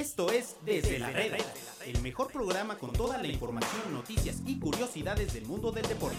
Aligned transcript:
Esto 0.00 0.32
es 0.32 0.56
Desde 0.64 0.98
la 0.98 1.10
Reda, 1.10 1.36
el 1.86 2.00
mejor 2.00 2.32
programa 2.32 2.78
con 2.78 2.90
toda 2.90 3.18
la 3.18 3.28
información, 3.28 3.92
noticias 3.92 4.42
y 4.46 4.58
curiosidades 4.58 5.34
del 5.34 5.44
mundo 5.44 5.70
del 5.72 5.86
deporte. 5.86 6.16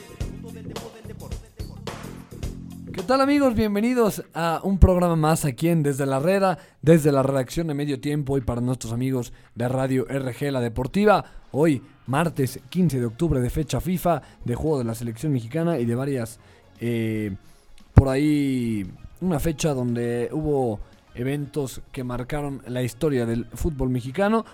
¿Qué 2.94 3.02
tal 3.02 3.22
amigos? 3.22 3.56
Bienvenidos 3.56 4.24
a 4.36 4.62
un 4.64 4.78
programa 4.78 5.16
más 5.16 5.46
aquí 5.46 5.70
en 5.70 5.82
Desde 5.82 6.06
la 6.06 6.20
Reda, 6.20 6.60
desde 6.84 7.12
la 7.12 7.24
redacción 7.24 7.66
de 7.66 7.74
Medio 7.74 8.00
Tiempo 8.00 8.38
y 8.38 8.42
para 8.42 8.62
nuestros 8.62 8.94
amigos 8.94 9.34
de 9.56 9.68
Radio 9.68 10.06
RG 10.08 10.52
La 10.52 10.62
Deportiva. 10.62 11.26
Hoy, 11.52 11.82
martes 12.06 12.60
15 12.70 13.00
de 13.00 13.06
octubre 13.08 13.42
de 13.42 13.50
fecha 13.50 13.82
FIFA, 13.82 14.22
de 14.46 14.54
juego 14.54 14.78
de 14.78 14.84
la 14.84 14.94
selección 14.94 15.34
mexicana 15.34 15.80
y 15.80 15.86
de 15.86 15.96
varias, 15.96 16.40
eh, 16.80 17.36
por 17.96 18.10
ahí, 18.10 18.86
una 19.22 19.40
fecha 19.40 19.74
donde 19.74 20.30
hubo 20.32 20.80
eventos 21.16 21.82
que 21.92 22.04
marcaron 22.04 22.62
la 22.68 22.84
historia 22.84 23.26
del 23.26 23.46
fútbol 23.46 23.90
mexicano. 23.90 24.46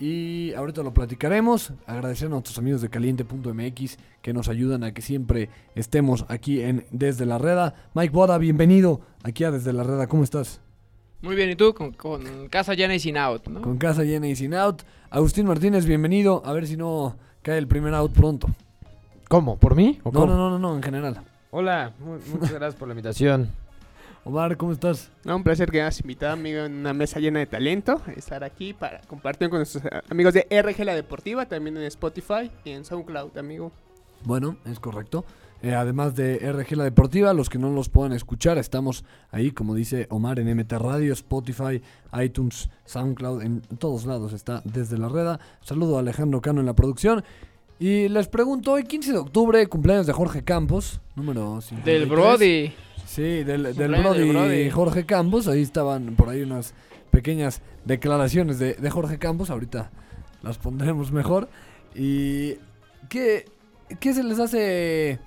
Y 0.00 0.52
ahorita 0.54 0.82
lo 0.82 0.92
platicaremos. 0.92 1.72
Agradecer 1.86 2.26
a 2.26 2.30
nuestros 2.30 2.58
amigos 2.58 2.80
de 2.82 2.88
caliente.mx 2.88 3.98
que 4.20 4.32
nos 4.32 4.48
ayudan 4.48 4.82
a 4.82 4.92
que 4.92 5.00
siempre 5.02 5.48
estemos 5.76 6.24
aquí 6.28 6.60
en 6.60 6.86
Desde 6.90 7.24
la 7.24 7.38
Reda. 7.38 7.74
Mike 7.94 8.12
Boda, 8.12 8.36
bienvenido 8.38 9.00
aquí 9.22 9.44
a 9.44 9.50
Desde 9.52 9.72
la 9.72 9.84
Reda. 9.84 10.08
¿Cómo 10.08 10.24
estás? 10.24 10.60
Muy 11.20 11.36
bien, 11.36 11.50
¿y 11.50 11.54
tú? 11.54 11.72
Con, 11.72 11.92
con 11.92 12.48
casa 12.48 12.74
llena 12.74 12.96
y 12.96 12.98
sin 12.98 13.16
out, 13.16 13.46
¿no? 13.46 13.62
Con 13.62 13.78
casa 13.78 14.02
llena 14.02 14.26
y 14.26 14.34
sin 14.34 14.54
out. 14.54 14.82
Agustín 15.08 15.46
Martínez, 15.46 15.86
bienvenido. 15.86 16.42
A 16.44 16.52
ver 16.52 16.66
si 16.66 16.76
no 16.76 17.16
cae 17.42 17.58
el 17.58 17.68
primer 17.68 17.94
out 17.94 18.12
pronto. 18.12 18.48
¿Cómo? 19.28 19.56
¿Por 19.56 19.76
mí? 19.76 20.00
¿O 20.02 20.10
No, 20.10 20.20
cómo? 20.20 20.32
no, 20.32 20.36
no, 20.36 20.50
no, 20.50 20.58
no, 20.58 20.74
en 20.76 20.82
general. 20.82 21.20
Hola, 21.52 21.92
mu- 22.00 22.18
muchas 22.32 22.50
gracias 22.52 22.74
por 22.74 22.88
la 22.88 22.92
invitación. 22.94 23.50
Omar, 24.24 24.56
¿cómo 24.56 24.70
estás? 24.70 25.10
No, 25.24 25.34
un 25.34 25.42
placer 25.42 25.68
que 25.68 25.82
hayas 25.82 26.00
invitado 26.00 26.34
amigo 26.34 26.60
en 26.60 26.74
una 26.74 26.92
mesa 26.92 27.18
llena 27.18 27.40
de 27.40 27.46
talento. 27.46 28.00
Estar 28.14 28.44
aquí 28.44 28.72
para 28.72 29.00
compartir 29.00 29.50
con 29.50 29.58
nuestros 29.58 29.84
eh, 29.84 29.88
amigos 30.08 30.32
de 30.32 30.46
RG 30.48 30.84
La 30.84 30.94
Deportiva, 30.94 31.46
también 31.46 31.76
en 31.76 31.82
Spotify 31.84 32.48
y 32.64 32.70
en 32.70 32.84
SoundCloud, 32.84 33.36
amigo. 33.36 33.72
Bueno, 34.24 34.56
es 34.64 34.78
correcto. 34.78 35.24
Eh, 35.60 35.74
además 35.74 36.14
de 36.14 36.38
RG 36.38 36.76
La 36.76 36.84
Deportiva, 36.84 37.34
los 37.34 37.50
que 37.50 37.58
no 37.58 37.70
los 37.70 37.88
puedan 37.88 38.12
escuchar, 38.12 38.58
estamos 38.58 39.04
ahí, 39.32 39.50
como 39.50 39.74
dice 39.74 40.06
Omar, 40.08 40.38
en 40.38 40.56
MT 40.56 40.72
Radio, 40.74 41.12
Spotify, 41.14 41.82
iTunes, 42.20 42.70
SoundCloud, 42.84 43.42
en 43.42 43.60
todos 43.78 44.06
lados 44.06 44.32
está 44.32 44.62
desde 44.64 44.98
la 44.98 45.08
reda. 45.08 45.40
Saludo 45.62 45.96
a 45.96 46.00
Alejandro 46.00 46.40
Cano 46.40 46.60
en 46.60 46.66
la 46.66 46.74
producción. 46.74 47.24
Y 47.80 48.08
les 48.08 48.28
pregunto, 48.28 48.70
hoy 48.70 48.84
15 48.84 49.10
de 49.10 49.18
octubre, 49.18 49.66
cumpleaños 49.66 50.06
de 50.06 50.12
Jorge 50.12 50.44
Campos, 50.44 51.00
número 51.16 51.60
53. 51.60 51.84
Del 51.84 52.08
Brody. 52.08 52.72
Sí, 53.12 53.44
del, 53.44 53.74
del 53.74 53.90
Brody, 53.90 54.30
Brody. 54.30 54.70
Jorge 54.70 55.04
Campos. 55.04 55.46
Ahí 55.46 55.60
estaban 55.60 56.14
por 56.16 56.30
ahí 56.30 56.40
unas 56.40 56.72
pequeñas 57.10 57.60
declaraciones 57.84 58.58
de, 58.58 58.72
de 58.72 58.90
Jorge 58.90 59.18
Campos. 59.18 59.50
Ahorita 59.50 59.90
las 60.40 60.56
pondremos 60.56 61.12
mejor. 61.12 61.50
¿Y 61.94 62.54
qué, 63.10 63.44
qué 64.00 64.14
se 64.14 64.24
les 64.24 64.38
hace? 64.38 65.18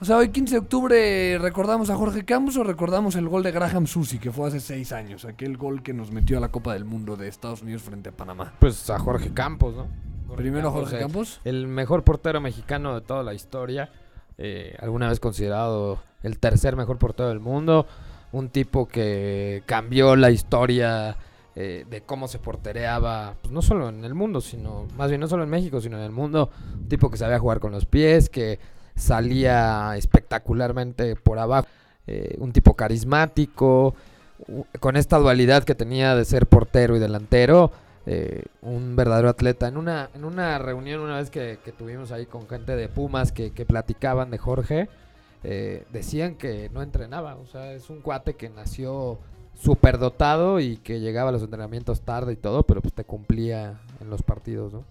O 0.00 0.04
sea, 0.04 0.18
hoy 0.18 0.28
15 0.28 0.54
de 0.54 0.58
octubre 0.60 1.38
recordamos 1.38 1.90
a 1.90 1.96
Jorge 1.96 2.24
Campos 2.24 2.56
o 2.58 2.62
recordamos 2.62 3.16
el 3.16 3.28
gol 3.28 3.42
de 3.42 3.50
Graham 3.50 3.88
Susi 3.88 4.20
que 4.20 4.30
fue 4.30 4.46
hace 4.46 4.60
seis 4.60 4.92
años. 4.92 5.24
Aquel 5.24 5.56
gol 5.56 5.82
que 5.82 5.92
nos 5.92 6.12
metió 6.12 6.38
a 6.38 6.40
la 6.40 6.52
Copa 6.52 6.74
del 6.74 6.84
Mundo 6.84 7.16
de 7.16 7.26
Estados 7.26 7.62
Unidos 7.62 7.82
frente 7.82 8.10
a 8.10 8.12
Panamá. 8.12 8.52
Pues 8.60 8.88
a 8.88 9.00
Jorge 9.00 9.34
Campos, 9.34 9.74
¿no? 9.74 9.88
Jorge 10.28 10.42
Primero 10.42 10.68
Campos, 10.68 10.90
Jorge 10.90 10.98
Campos. 11.00 11.40
El 11.44 11.66
mejor 11.66 12.04
portero 12.04 12.40
mexicano 12.40 12.94
de 12.94 13.00
toda 13.00 13.24
la 13.24 13.34
historia. 13.34 13.90
Eh, 14.44 14.76
alguna 14.80 15.08
vez 15.08 15.20
considerado 15.20 16.00
el 16.24 16.38
tercer 16.40 16.74
mejor 16.74 16.98
portero 16.98 17.28
del 17.28 17.38
mundo. 17.40 17.86
Un 18.32 18.48
tipo 18.48 18.88
que 18.88 19.62
cambió 19.66 20.16
la 20.16 20.30
historia 20.30 21.16
eh, 21.54 21.84
de 21.88 22.00
cómo 22.00 22.26
se 22.26 22.38
portereaba, 22.38 23.36
pues 23.40 23.52
no 23.52 23.62
solo 23.62 23.88
en 23.88 24.04
el 24.04 24.14
mundo, 24.14 24.40
sino, 24.40 24.88
más 24.96 25.10
bien 25.10 25.20
no 25.20 25.28
solo 25.28 25.44
en 25.44 25.50
México, 25.50 25.80
sino 25.80 25.96
en 25.96 26.02
el 26.02 26.10
mundo. 26.10 26.50
Un 26.74 26.88
tipo 26.88 27.08
que 27.08 27.18
sabía 27.18 27.38
jugar 27.38 27.60
con 27.60 27.70
los 27.70 27.86
pies, 27.86 28.28
que 28.28 28.58
salía 28.96 29.96
espectacularmente 29.96 31.14
por 31.14 31.38
abajo. 31.38 31.68
eh, 32.08 32.34
un 32.38 32.52
tipo 32.52 32.74
carismático, 32.74 33.94
con 34.80 34.96
esta 34.96 35.18
dualidad 35.18 35.62
que 35.62 35.76
tenía 35.76 36.16
de 36.16 36.24
ser 36.24 36.46
portero 36.46 36.96
y 36.96 36.98
delantero. 36.98 37.70
Eh, 38.06 38.44
un 38.62 38.96
verdadero 38.96 39.28
atleta. 39.28 39.68
En 39.68 39.76
una, 39.76 40.10
en 40.14 40.24
una 40.24 40.58
reunión 40.58 41.00
una 41.00 41.18
vez 41.18 41.30
que, 41.30 41.58
tuvimos 41.76 42.12
ahí 42.12 42.26
con 42.26 42.48
gente 42.48 42.76
de 42.76 42.88
Pumas 42.88 43.32
que, 43.32 43.52
que 43.52 43.64
platicaban 43.64 44.30
de 44.30 44.38
Jorge, 44.38 44.88
eh, 45.44 45.84
decían 45.92 46.36
que 46.36 46.70
no 46.70 46.82
entrenaba. 46.82 47.36
O 47.36 47.46
sea, 47.46 47.72
es 47.72 47.90
un 47.90 48.00
cuate 48.00 48.34
que 48.34 48.48
nació 48.48 49.18
superdotado 49.54 50.60
y 50.60 50.76
que 50.78 51.00
llegaba 51.00 51.28
a 51.28 51.32
los 51.32 51.42
entrenamientos 51.42 52.00
tarde 52.02 52.32
y 52.32 52.36
todo, 52.36 52.64
pero 52.64 52.80
pues 52.80 52.94
te 52.94 53.04
cumplía 53.04 53.80
en 54.00 54.10
los 54.10 54.22
partidos, 54.22 54.72
¿no? 54.72 54.84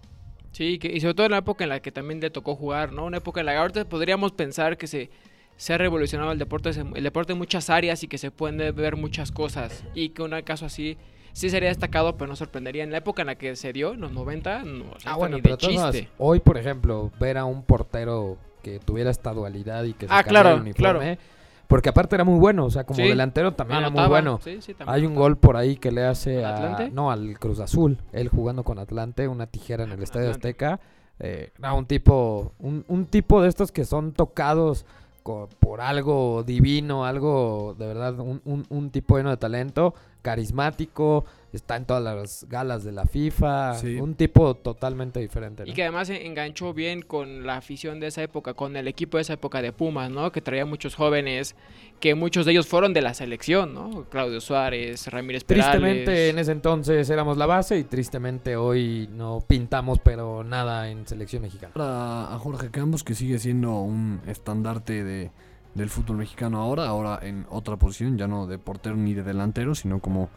Sí, 0.52 0.78
que, 0.78 0.88
y 0.88 1.00
sobre 1.00 1.14
todo 1.14 1.26
en 1.26 1.32
la 1.32 1.38
época 1.38 1.64
en 1.64 1.70
la 1.70 1.80
que 1.80 1.92
también 1.92 2.20
le 2.20 2.30
tocó 2.30 2.54
jugar, 2.54 2.92
¿no? 2.92 3.06
Una 3.06 3.18
época 3.18 3.40
en 3.40 3.46
la 3.46 3.52
que 3.52 3.58
ahorita 3.58 3.84
podríamos 3.86 4.32
pensar 4.32 4.76
que 4.76 4.86
se, 4.86 5.10
se 5.56 5.72
ha 5.72 5.78
revolucionado 5.78 6.32
el 6.32 6.38
deporte, 6.38 6.70
el 6.70 7.02
deporte 7.02 7.32
en 7.32 7.38
muchas 7.38 7.70
áreas 7.70 8.02
y 8.02 8.08
que 8.08 8.18
se 8.18 8.30
pueden 8.30 8.58
ver 8.74 8.96
muchas 8.96 9.32
cosas. 9.32 9.82
Y 9.94 10.10
que 10.10 10.22
un 10.22 10.38
caso 10.42 10.66
así 10.66 10.98
sí 11.32 11.50
sería 11.50 11.68
destacado, 11.68 12.16
pero 12.16 12.28
no 12.28 12.36
sorprendería. 12.36 12.84
En 12.84 12.90
la 12.92 12.98
época 12.98 13.22
en 13.22 13.26
la 13.26 13.34
que 13.36 13.56
se 13.56 13.72
dio, 13.72 13.92
en 13.94 14.00
los 14.00 14.12
90, 14.12 14.62
no, 14.64 14.84
o 14.94 15.00
sea, 15.00 15.12
Ah, 15.12 15.16
bueno, 15.16 15.36
ni 15.36 15.42
pero 15.42 15.56
de 15.56 15.60
todas 15.66 15.92
chiste. 15.94 16.08
hoy, 16.18 16.40
por 16.40 16.56
ejemplo, 16.58 17.10
ver 17.20 17.38
a 17.38 17.44
un 17.44 17.62
portero 17.62 18.36
que 18.62 18.78
tuviera 18.78 19.10
esta 19.10 19.32
dualidad 19.32 19.84
y 19.84 19.92
que 19.94 20.06
se 20.06 20.14
Ah, 20.14 20.22
claro, 20.22 20.50
el 20.54 20.60
uniforme, 20.60 21.18
porque 21.66 21.88
aparte 21.88 22.14
era 22.14 22.24
muy 22.24 22.38
bueno, 22.38 22.66
o 22.66 22.70
sea, 22.70 22.84
como 22.84 22.96
Sí. 22.98 23.02
delantero 23.08 23.52
también 23.54 23.80
era 23.80 23.90
muy 23.90 24.06
bueno. 24.06 24.38
sí, 24.44 24.60
sí, 24.60 24.74
también 24.74 24.94
Hay 24.94 25.06
un 25.06 25.14
gol 25.14 25.36
por 25.38 25.56
ahí 25.56 25.76
que 25.76 25.90
le 25.90 26.04
hace 26.04 26.44
¿Al 26.44 26.52
a, 26.52 26.54
Atlante? 26.56 26.90
no, 26.90 27.10
al 27.10 27.38
Cruz 27.38 27.60
Azul, 27.60 27.98
él 28.12 28.28
jugando 28.28 28.62
con 28.62 28.78
Atlante, 28.78 29.26
una 29.26 29.46
tijera 29.46 29.84
en 29.84 29.92
el 29.92 30.02
Estadio. 30.02 30.30
Azteca. 30.30 30.80
Eh, 31.18 31.52
un 31.76 31.86
tipo, 31.86 32.52
un, 32.58 32.84
un 32.88 33.06
tipo 33.06 33.40
de 33.42 33.48
estos 33.48 33.70
que 33.70 33.84
son 33.84 34.12
tocados 34.12 34.86
por 35.22 35.80
algo 35.80 36.42
divino, 36.44 37.04
algo 37.04 37.74
de 37.78 37.86
verdad, 37.86 38.18
un, 38.18 38.40
un- 38.44 38.66
un 38.68 38.90
tipo 38.90 39.16
lleno 39.16 39.30
de 39.30 39.36
talento, 39.36 39.94
carismático, 40.22 41.24
está 41.52 41.76
en 41.76 41.84
todas 41.84 42.02
las 42.02 42.46
galas 42.48 42.82
de 42.84 42.92
la 42.92 43.04
FIFA, 43.04 43.74
Sí. 43.74 43.96
un 43.96 44.14
tipo 44.14 44.54
totalmente 44.54 45.20
diferente. 45.20 45.64
Y 45.66 45.72
que 45.74 45.82
además 45.82 46.08
se 46.08 46.26
enganchó 46.26 46.72
bien 46.72 47.02
con 47.02 47.46
la 47.46 47.56
afición 47.56 48.00
de 48.00 48.06
esa 48.06 48.22
época, 48.22 48.54
con 48.54 48.76
el 48.76 48.88
equipo 48.88 49.18
de 49.18 49.22
esa 49.22 49.34
época 49.34 49.60
de 49.60 49.72
Pumas, 49.72 50.10
¿no? 50.10 50.32
Que 50.32 50.40
traía 50.40 50.64
muchos 50.64 50.94
jóvenes, 50.94 51.54
que 52.00 52.14
muchos 52.14 52.46
de 52.46 52.52
ellos 52.52 52.66
fueron 52.66 52.92
de 52.94 53.02
la 53.02 53.12
selección, 53.14 53.74
¿no? 53.74 54.04
Claudio 54.10 54.40
Suárez, 54.40 55.06
Ramírez 55.08 55.44
Perales. 55.44 55.70
Tristemente 55.72 56.30
en 56.30 56.38
ese 56.38 56.52
entonces 56.52 57.08
éramos 57.10 57.36
la 57.36 57.46
base 57.46 57.78
y 57.78 57.84
tristemente 57.84 58.56
hoy 58.56 59.08
no 59.12 59.44
pintamos 59.46 59.98
pero 60.00 60.42
nada 60.44 60.88
en 60.90 61.06
selección 61.06 61.42
mexicana. 61.42 61.72
a, 61.76 62.34
a 62.34 62.38
Jorge 62.38 62.70
Campos, 62.70 63.04
que 63.04 63.14
sigue 63.14 63.38
siendo 63.38 63.78
un 63.80 64.20
estandarte 64.26 65.04
de, 65.04 65.30
del 65.74 65.90
fútbol 65.90 66.16
mexicano 66.16 66.60
ahora, 66.60 66.86
ahora 66.86 67.18
en 67.22 67.46
otra 67.50 67.76
posición, 67.76 68.18
ya 68.18 68.26
no 68.26 68.46
de 68.46 68.58
portero 68.58 68.96
ni 68.96 69.14
de 69.14 69.22
delantero, 69.22 69.74
sino 69.74 70.00
como, 70.00 70.28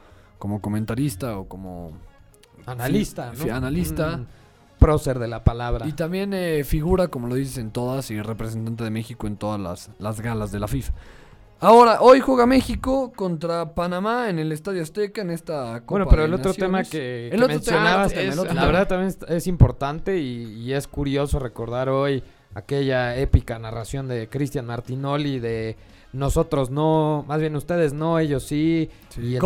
como 0.45 0.61
comentarista 0.61 1.39
o 1.39 1.47
como... 1.47 1.91
Analista, 2.67 3.31
fi- 3.33 3.47
¿no? 3.49 3.55
analista. 3.55 4.15
Un 4.15 4.27
prócer 4.77 5.17
de 5.17 5.27
la 5.27 5.43
palabra. 5.43 5.87
Y 5.87 5.93
también 5.93 6.33
eh, 6.35 6.63
figura, 6.63 7.07
como 7.07 7.27
lo 7.27 7.33
dices, 7.33 7.57
en 7.57 7.71
todas 7.71 8.11
y 8.11 8.21
representante 8.21 8.83
de 8.83 8.91
México 8.91 9.25
en 9.25 9.37
todas 9.37 9.59
las, 9.59 9.89
las 9.97 10.21
galas 10.21 10.51
de 10.51 10.59
la 10.59 10.67
FIFA. 10.67 10.93
Ahora, 11.61 11.97
hoy 12.01 12.19
juega 12.19 12.45
México 12.45 13.11
contra 13.15 13.73
Panamá 13.73 14.29
en 14.29 14.37
el 14.37 14.51
Estadio 14.51 14.83
Azteca 14.83 15.21
en 15.21 15.31
esta 15.31 15.79
Copa 15.81 15.85
Bueno, 15.91 16.07
pero 16.09 16.21
de 16.23 16.27
el 16.27 16.33
otro 16.35 16.53
tema 16.53 16.83
que, 16.83 17.29
El 17.29 17.39
que 17.39 17.43
otro 17.45 17.59
tema 17.59 17.77
mencionabas, 17.79 18.11
es- 18.11 18.17
es- 18.19 18.33
el 18.33 18.39
otro 18.39 18.53
la 18.53 18.61
tema. 18.61 18.65
verdad 18.67 18.87
también 18.87 19.07
es, 19.09 19.17
es 19.27 19.47
importante 19.47 20.19
y, 20.19 20.43
y 20.61 20.73
es 20.73 20.87
curioso 20.87 21.39
recordar 21.39 21.89
hoy 21.89 22.21
aquella 22.53 23.15
épica 23.17 23.57
narración 23.57 24.07
de 24.07 24.27
Cristian 24.29 24.65
Martinoli 24.65 25.39
de 25.39 25.75
nosotros 26.15 26.69
no, 26.71 27.23
más 27.27 27.39
bien 27.39 27.55
ustedes 27.55 27.93
no, 27.93 28.17
ellos 28.19 28.43
sí. 28.43 28.89
Sí, 29.09 29.37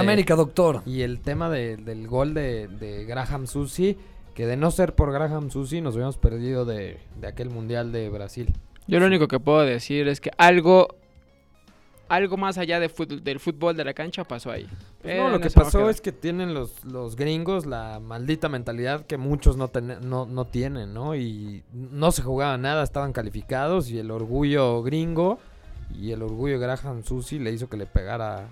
América, 0.00 0.34
doctor. 0.36 0.82
Y 0.86 1.02
el 1.02 1.20
tema 1.20 1.48
de- 1.50 1.76
del 1.76 2.06
gol 2.06 2.34
de, 2.34 2.68
de 2.68 3.04
Graham 3.04 3.46
Susi, 3.46 3.96
que 4.34 4.46
de 4.46 4.56
no 4.56 4.70
ser 4.70 4.94
por 4.94 5.12
Graham 5.12 5.50
Susi 5.50 5.80
nos 5.80 5.94
hubiéramos 5.94 6.18
perdido 6.18 6.64
de, 6.64 6.98
de 7.20 7.26
aquel 7.26 7.50
mundial 7.50 7.90
de 7.92 8.08
Brasil. 8.10 8.52
Yo 8.86 9.00
lo 9.00 9.06
único 9.06 9.26
que 9.28 9.40
puedo 9.40 9.60
decir 9.60 10.08
es 10.08 10.20
que 10.20 10.30
algo 10.38 10.88
algo 12.08 12.38
más 12.38 12.56
allá 12.56 12.80
de 12.80 12.88
del 13.22 13.38
fútbol 13.38 13.76
de 13.76 13.84
la 13.84 13.92
cancha 13.92 14.24
pasó 14.24 14.50
ahí. 14.50 14.66
Pues 15.02 15.14
Eh, 15.14 15.18
no, 15.18 15.28
lo 15.28 15.40
que 15.40 15.50
pasó 15.50 15.90
es 15.90 16.00
que 16.00 16.10
tienen 16.10 16.54
los, 16.54 16.82
los 16.84 17.16
gringos 17.16 17.66
la 17.66 18.00
maldita 18.00 18.48
mentalidad 18.48 19.04
que 19.04 19.18
muchos 19.18 19.58
no, 19.58 19.68
ten- 19.68 19.98
no, 20.08 20.24
no 20.24 20.46
tienen, 20.46 20.94
¿no? 20.94 21.14
Y 21.14 21.62
no 21.74 22.10
se 22.10 22.22
jugaba 22.22 22.56
nada, 22.56 22.82
estaban 22.82 23.12
calificados 23.12 23.90
y 23.90 23.98
el 23.98 24.10
orgullo 24.10 24.82
gringo 24.82 25.38
y 25.94 26.12
el 26.12 26.22
orgullo 26.22 26.58
de 26.58 26.66
Graham 26.66 27.02
Susi 27.02 27.38
le 27.38 27.52
hizo 27.52 27.68
que 27.68 27.76
le 27.76 27.86
pegara 27.86 28.46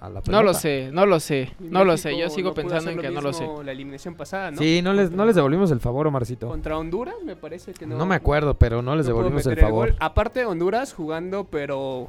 a 0.00 0.08
la 0.08 0.20
pelota. 0.22 0.30
No 0.32 0.42
lo 0.42 0.54
sé, 0.54 0.90
no 0.92 1.04
lo 1.06 1.20
sé, 1.20 1.50
Y 1.60 1.64
no 1.64 1.84
lo 1.84 1.96
sé. 1.96 2.16
Yo 2.18 2.30
sigo 2.30 2.50
no 2.50 2.54
pensando 2.54 2.90
en 2.90 2.98
que 2.98 3.10
no 3.10 3.20
lo 3.20 3.32
sé. 3.32 3.46
La 3.64 3.72
eliminación 3.72 4.14
pasada, 4.14 4.50
¿no? 4.50 4.58
Sí, 4.58 4.80
no 4.82 4.92
les, 4.92 5.04
no 5.04 5.10
Contra- 5.10 5.26
les 5.26 5.34
devolvimos 5.36 5.70
el 5.70 5.80
favor, 5.80 6.06
Omarcito. 6.06 6.48
Contra 6.48 6.78
Honduras, 6.78 7.16
me 7.24 7.36
parece 7.36 7.72
que 7.74 7.86
no. 7.86 7.96
No 7.98 8.06
me 8.06 8.14
acuerdo, 8.14 8.54
pero 8.54 8.80
no 8.82 8.96
les 8.96 9.06
no 9.06 9.12
devolvimos 9.14 9.46
el 9.46 9.58
favor. 9.58 9.94
Aparte, 10.00 10.44
Honduras 10.46 10.94
jugando, 10.94 11.44
pero 11.44 12.08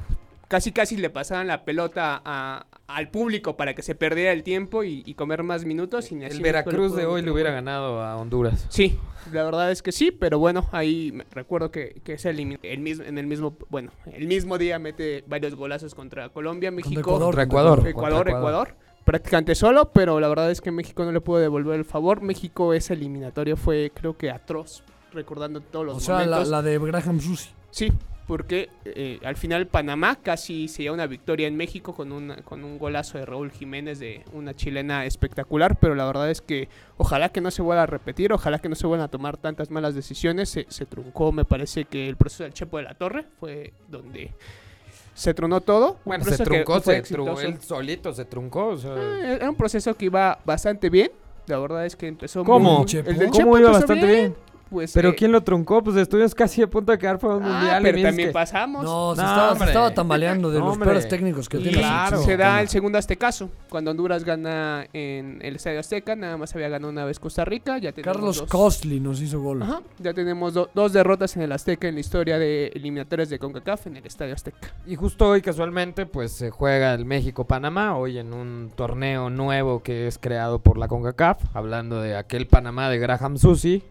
casi 0.52 0.70
casi 0.70 0.98
le 0.98 1.08
pasaban 1.08 1.46
la 1.46 1.64
pelota 1.64 2.20
a- 2.26 2.66
al 2.86 3.08
público 3.08 3.56
para 3.56 3.72
que 3.74 3.80
se 3.80 3.94
perdiera 3.94 4.32
el 4.32 4.42
tiempo 4.42 4.84
y, 4.84 5.02
y 5.06 5.14
comer 5.14 5.42
más 5.42 5.64
minutos. 5.64 6.12
Y 6.12 6.22
El 6.22 6.42
Veracruz 6.42 6.94
de 6.94 7.06
hoy 7.06 7.22
le 7.22 7.30
hubiera 7.30 7.50
ganado 7.50 8.02
a 8.02 8.18
Honduras. 8.18 8.66
Sí, 8.68 8.98
la 9.32 9.44
verdad 9.44 9.70
es 9.72 9.80
que 9.82 9.92
sí, 9.92 10.10
pero 10.10 10.38
bueno, 10.38 10.68
ahí 10.72 11.10
me- 11.10 11.24
recuerdo 11.30 11.70
que, 11.70 12.02
que 12.04 12.18
se 12.18 12.28
eliminó 12.28 12.60
el 12.64 12.80
mismo, 12.80 13.02
en 13.06 13.16
el 13.16 13.26
mismo, 13.26 13.56
bueno, 13.70 13.92
el 14.12 14.26
mismo 14.26 14.58
día 14.58 14.78
mete 14.78 15.24
varios 15.26 15.54
golazos 15.54 15.94
contra 15.94 16.28
Colombia, 16.28 16.70
México, 16.70 17.00
Ecuador. 17.00 17.22
Contra 17.34 17.42
Ecuador. 17.44 17.88
Ecuador, 17.88 18.14
contra 18.24 18.38
Ecuador, 18.38 18.74
prácticamente 19.06 19.54
solo, 19.54 19.90
pero 19.90 20.20
la 20.20 20.28
verdad 20.28 20.50
es 20.50 20.60
que 20.60 20.70
México 20.70 21.02
no 21.06 21.12
le 21.12 21.22
pudo 21.22 21.38
devolver 21.38 21.76
el 21.78 21.86
favor. 21.86 22.20
México 22.20 22.74
esa 22.74 22.92
eliminatoria 22.92 23.56
fue 23.56 23.90
creo 23.94 24.18
que 24.18 24.30
atroz, 24.30 24.84
recordando 25.14 25.62
todos 25.62 25.86
los 25.86 25.96
O 25.96 26.00
sea, 26.00 26.16
la, 26.18 26.24
momentos. 26.26 26.48
la 26.48 26.60
de 26.60 26.78
Graham 26.78 27.20
Susi. 27.20 27.48
Sí, 27.70 27.90
porque 28.26 28.68
eh, 28.84 29.18
al 29.24 29.36
final 29.36 29.66
Panamá 29.66 30.16
casi 30.22 30.68
se 30.68 30.82
lleva 30.82 30.94
una 30.94 31.06
victoria 31.06 31.46
en 31.48 31.56
México 31.56 31.94
con, 31.94 32.12
una, 32.12 32.36
con 32.42 32.64
un 32.64 32.78
golazo 32.78 33.18
de 33.18 33.26
Raúl 33.26 33.50
Jiménez 33.50 33.98
de 33.98 34.24
una 34.32 34.54
chilena 34.54 35.04
espectacular, 35.06 35.76
pero 35.78 35.94
la 35.94 36.04
verdad 36.06 36.30
es 36.30 36.40
que 36.40 36.68
ojalá 36.96 37.28
que 37.30 37.40
no 37.40 37.50
se 37.50 37.62
vuelva 37.62 37.82
a 37.82 37.86
repetir, 37.86 38.32
ojalá 38.32 38.58
que 38.60 38.68
no 38.68 38.74
se 38.74 38.86
vuelvan 38.86 39.04
a 39.04 39.08
tomar 39.08 39.36
tantas 39.36 39.70
malas 39.70 39.94
decisiones. 39.94 40.48
Se, 40.50 40.66
se 40.68 40.86
truncó, 40.86 41.32
me 41.32 41.44
parece 41.44 41.84
que 41.84 42.08
el 42.08 42.16
proceso 42.16 42.44
del 42.44 42.52
Chepo 42.54 42.76
de 42.78 42.84
la 42.84 42.94
Torre 42.94 43.26
fue 43.40 43.72
donde 43.88 44.32
se 45.14 45.34
tronó 45.34 45.60
todo. 45.60 45.98
Bueno, 46.04 46.24
se 46.24 46.42
truncó, 46.42 46.80
se 46.80 47.02
truncó, 47.02 47.40
él 47.40 47.60
solito 47.60 48.12
se 48.14 48.24
truncó. 48.24 48.68
o 48.68 48.76
sea, 48.78 48.94
Eh, 48.96 49.34
Era 49.34 49.50
un 49.50 49.56
proceso 49.56 49.94
que 49.94 50.06
iba 50.06 50.38
bastante 50.44 50.88
bien. 50.88 51.10
La 51.48 51.58
verdad 51.58 51.84
es 51.84 51.96
que 51.96 52.06
empezó 52.06 52.44
¿Cómo? 52.44 52.78
muy- 52.78 52.86
Chepo. 52.86 53.10
El 53.10 53.18
del 53.18 53.28
¿Cómo 53.30 53.38
Chepo 53.38 53.58
iba 53.58 53.70
bastante 53.72 54.06
bien? 54.06 54.34
Pues, 54.72 54.92
Pero 54.94 55.10
eh, 55.10 55.14
¿quién 55.14 55.30
lo 55.32 55.42
truncó? 55.42 55.84
Pues 55.84 55.96
estuvimos 55.98 56.34
casi 56.34 56.62
a 56.62 56.66
punto 56.66 56.92
de 56.92 56.98
quedar 56.98 57.18
de 57.20 57.26
un 57.26 57.42
ah, 57.44 57.46
mundial. 57.46 57.82
pero 57.82 58.02
también 58.02 58.28
que- 58.30 58.32
pasamos. 58.32 58.82
No, 58.82 59.14
se, 59.14 59.20
No, 59.20 59.28
estaba, 59.28 59.56
se 59.58 59.64
estaba 59.66 59.94
tambaleando 59.94 60.50
de 60.50 60.58
los 60.60 60.78
peores 60.78 61.06
técnicos 61.08 61.46
que 61.48 61.58
tiene. 61.58 61.72
la 61.82 62.06
Claro. 62.08 62.22
se 62.22 62.36
da 62.38 62.60
el 62.62 62.68
segundo 62.68 62.96
aztecaso. 62.96 63.50
Cuando 63.68 63.90
Honduras 63.90 64.24
gana 64.24 64.86
en 64.94 65.40
el 65.42 65.56
Estadio 65.56 65.78
Azteca, 65.80 66.16
nada 66.16 66.38
más 66.38 66.54
había 66.54 66.70
ganado 66.70 66.90
una 66.90 67.04
vez 67.04 67.20
Costa 67.20 67.44
Rica. 67.44 67.76
Ya 67.76 67.92
Carlos 67.92 68.38
dos. 68.38 68.48
Costly 68.48 68.98
nos 68.98 69.20
hizo 69.20 69.40
gol. 69.42 69.62
Ajá, 69.62 69.82
ya 69.98 70.14
tenemos 70.14 70.54
do- 70.54 70.70
dos 70.74 70.94
derrotas 70.94 71.36
en 71.36 71.42
el 71.42 71.52
Azteca 71.52 71.86
en 71.88 71.94
la 71.96 72.00
historia 72.00 72.38
de 72.38 72.68
eliminatorias 72.68 73.28
de 73.28 73.38
CONCACAF 73.38 73.88
en 73.88 73.98
el 73.98 74.06
Estadio 74.06 74.32
Azteca. 74.32 74.72
Y 74.86 74.96
justo 74.96 75.28
hoy, 75.28 75.42
casualmente, 75.42 76.06
pues 76.06 76.32
se 76.32 76.50
juega 76.50 76.94
el 76.94 77.04
México-Panamá, 77.04 77.96
hoy 77.96 78.16
en 78.18 78.32
un 78.32 78.70
torneo 78.74 79.28
nuevo 79.28 79.82
que 79.82 80.06
es 80.06 80.18
creado 80.18 80.60
por 80.60 80.78
la 80.78 80.88
CONCACAF, 80.88 81.54
hablando 81.54 82.00
de 82.00 82.16
aquel 82.16 82.46
Panamá 82.46 82.88
de 82.88 82.98
Graham 82.98 83.36
Susi. 83.36 83.82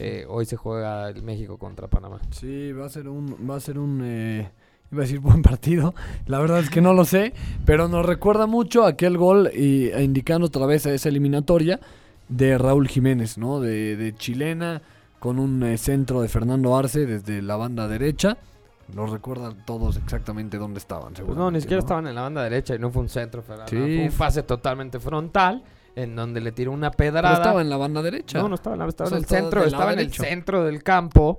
Eh, 0.00 0.26
hoy 0.28 0.46
se 0.46 0.56
juega 0.56 1.08
el 1.08 1.24
México 1.24 1.58
contra 1.58 1.88
Panamá. 1.88 2.20
Sí, 2.30 2.72
va 2.72 2.86
a 2.86 2.88
ser 2.88 3.08
un, 3.08 3.36
va 3.48 3.56
a 3.56 3.60
ser 3.60 3.80
un, 3.80 4.00
eh, 4.04 4.48
iba 4.92 5.02
a 5.02 5.04
decir 5.04 5.18
buen 5.18 5.42
partido. 5.42 5.92
La 6.26 6.38
verdad 6.38 6.60
es 6.60 6.70
que 6.70 6.80
no 6.80 6.94
lo 6.94 7.04
sé, 7.04 7.34
pero 7.64 7.88
nos 7.88 8.06
recuerda 8.06 8.46
mucho 8.46 8.84
aquel 8.84 9.18
gol 9.18 9.50
y 9.52 9.88
e 9.88 10.02
indicando 10.04 10.46
otra 10.46 10.66
vez 10.66 10.86
a 10.86 10.92
esa 10.92 11.08
eliminatoria 11.08 11.80
de 12.28 12.56
Raúl 12.58 12.86
Jiménez, 12.86 13.38
¿no? 13.38 13.58
De, 13.58 13.96
de 13.96 14.14
chilena 14.14 14.82
con 15.18 15.40
un 15.40 15.64
eh, 15.64 15.76
centro 15.78 16.22
de 16.22 16.28
Fernando 16.28 16.76
Arce 16.76 17.04
desde 17.04 17.42
la 17.42 17.56
banda 17.56 17.88
derecha. 17.88 18.38
Nos 18.94 19.10
recuerdan 19.10 19.64
todos 19.66 19.96
exactamente 19.96 20.58
dónde 20.58 20.78
estaban. 20.78 21.12
Pues 21.12 21.36
no, 21.36 21.50
ni 21.50 21.60
siquiera 21.60 21.80
¿no? 21.80 21.86
estaban 21.86 22.06
en 22.06 22.14
la 22.14 22.22
banda 22.22 22.44
derecha 22.44 22.76
y 22.76 22.78
no 22.78 22.90
fue 22.90 23.02
un 23.02 23.08
centro, 23.08 23.42
Fernando. 23.42 23.68
Sí. 23.70 23.76
Fue 23.76 24.04
un 24.04 24.12
pase 24.12 24.44
totalmente 24.44 25.00
frontal 25.00 25.64
en 26.02 26.14
donde 26.16 26.40
le 26.40 26.52
tiró 26.52 26.72
una 26.72 26.90
Pero 26.90 27.12
pedrada. 27.12 27.36
estaba 27.36 27.60
en 27.60 27.70
la 27.70 27.76
banda 27.76 28.02
derecha. 28.02 28.38
No, 28.38 28.48
no 28.48 28.54
estaba 28.54 28.74
en 28.74 28.80
la 28.80 28.88
estaba 28.88 29.06
O 29.08 29.10
sea, 29.10 29.16
en 29.18 29.22
el 29.22 29.24
estaba 29.24 29.40
centro, 29.42 29.64
estaba 29.64 29.92
en 29.92 29.98
el 29.98 30.12
centro 30.12 30.64
del 30.64 30.82
campo. 30.82 31.38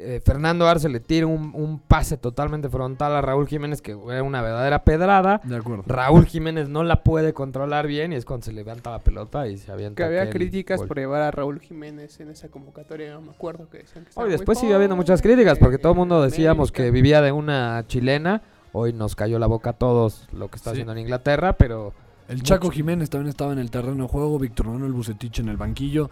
Eh, 0.00 0.20
Fernando 0.24 0.68
Arce 0.68 0.88
le 0.88 1.00
tira 1.00 1.26
un, 1.26 1.50
un 1.56 1.80
pase 1.80 2.16
totalmente 2.16 2.68
frontal 2.68 3.16
a 3.16 3.20
Raúl 3.20 3.48
Jiménez 3.48 3.82
que 3.82 3.96
era 4.10 4.22
una 4.22 4.42
verdadera 4.42 4.84
pedrada. 4.84 5.40
De 5.42 5.56
acuerdo. 5.56 5.82
Raúl 5.88 6.24
Jiménez 6.26 6.68
no 6.68 6.84
la 6.84 7.02
puede 7.02 7.32
controlar 7.32 7.88
bien 7.88 8.12
y 8.12 8.16
es 8.16 8.24
cuando 8.24 8.44
se 8.44 8.52
levanta 8.52 8.92
la 8.92 9.00
pelota 9.00 9.48
y 9.48 9.56
se 9.56 9.72
avienta. 9.72 9.96
Que 9.96 10.04
había 10.04 10.22
aquel 10.22 10.34
críticas 10.34 10.78
gol. 10.78 10.86
por 10.86 10.98
llevar 10.98 11.22
a 11.22 11.32
Raúl 11.32 11.58
Jiménez 11.58 12.20
en 12.20 12.28
esa 12.30 12.48
convocatoria, 12.48 13.12
no 13.14 13.22
me 13.22 13.30
acuerdo 13.32 13.68
que 13.68 13.78
decían 13.78 14.04
que 14.04 14.10
estaba 14.10 14.24
Hoy 14.24 14.30
muy 14.30 14.36
después 14.38 14.58
sigue 14.60 14.74
habiendo 14.74 14.94
muchas 14.94 15.20
críticas 15.20 15.58
porque 15.58 15.78
todo 15.78 15.92
el 15.92 15.98
mundo 15.98 16.22
decíamos 16.22 16.70
que 16.70 16.92
vivía 16.92 17.20
de 17.20 17.32
una 17.32 17.82
chilena. 17.88 18.42
Hoy 18.70 18.92
nos 18.92 19.16
cayó 19.16 19.40
la 19.40 19.48
boca 19.48 19.70
a 19.70 19.72
todos 19.72 20.28
lo 20.32 20.46
que 20.48 20.56
está 20.58 20.70
Sí. 20.70 20.74
haciendo 20.74 20.92
en 20.92 20.98
Inglaterra, 20.98 21.54
pero 21.54 21.92
El 22.28 22.42
Chaco 22.42 22.70
Jiménez 22.70 23.08
también 23.10 23.30
estaba 23.30 23.52
en 23.52 23.58
el 23.58 23.70
terreno 23.70 24.04
de 24.04 24.08
juego. 24.08 24.38
Víctor 24.38 24.66
Manuel 24.68 24.92
Bucetich 24.92 25.38
en 25.40 25.48
el 25.48 25.56
banquillo. 25.56 26.10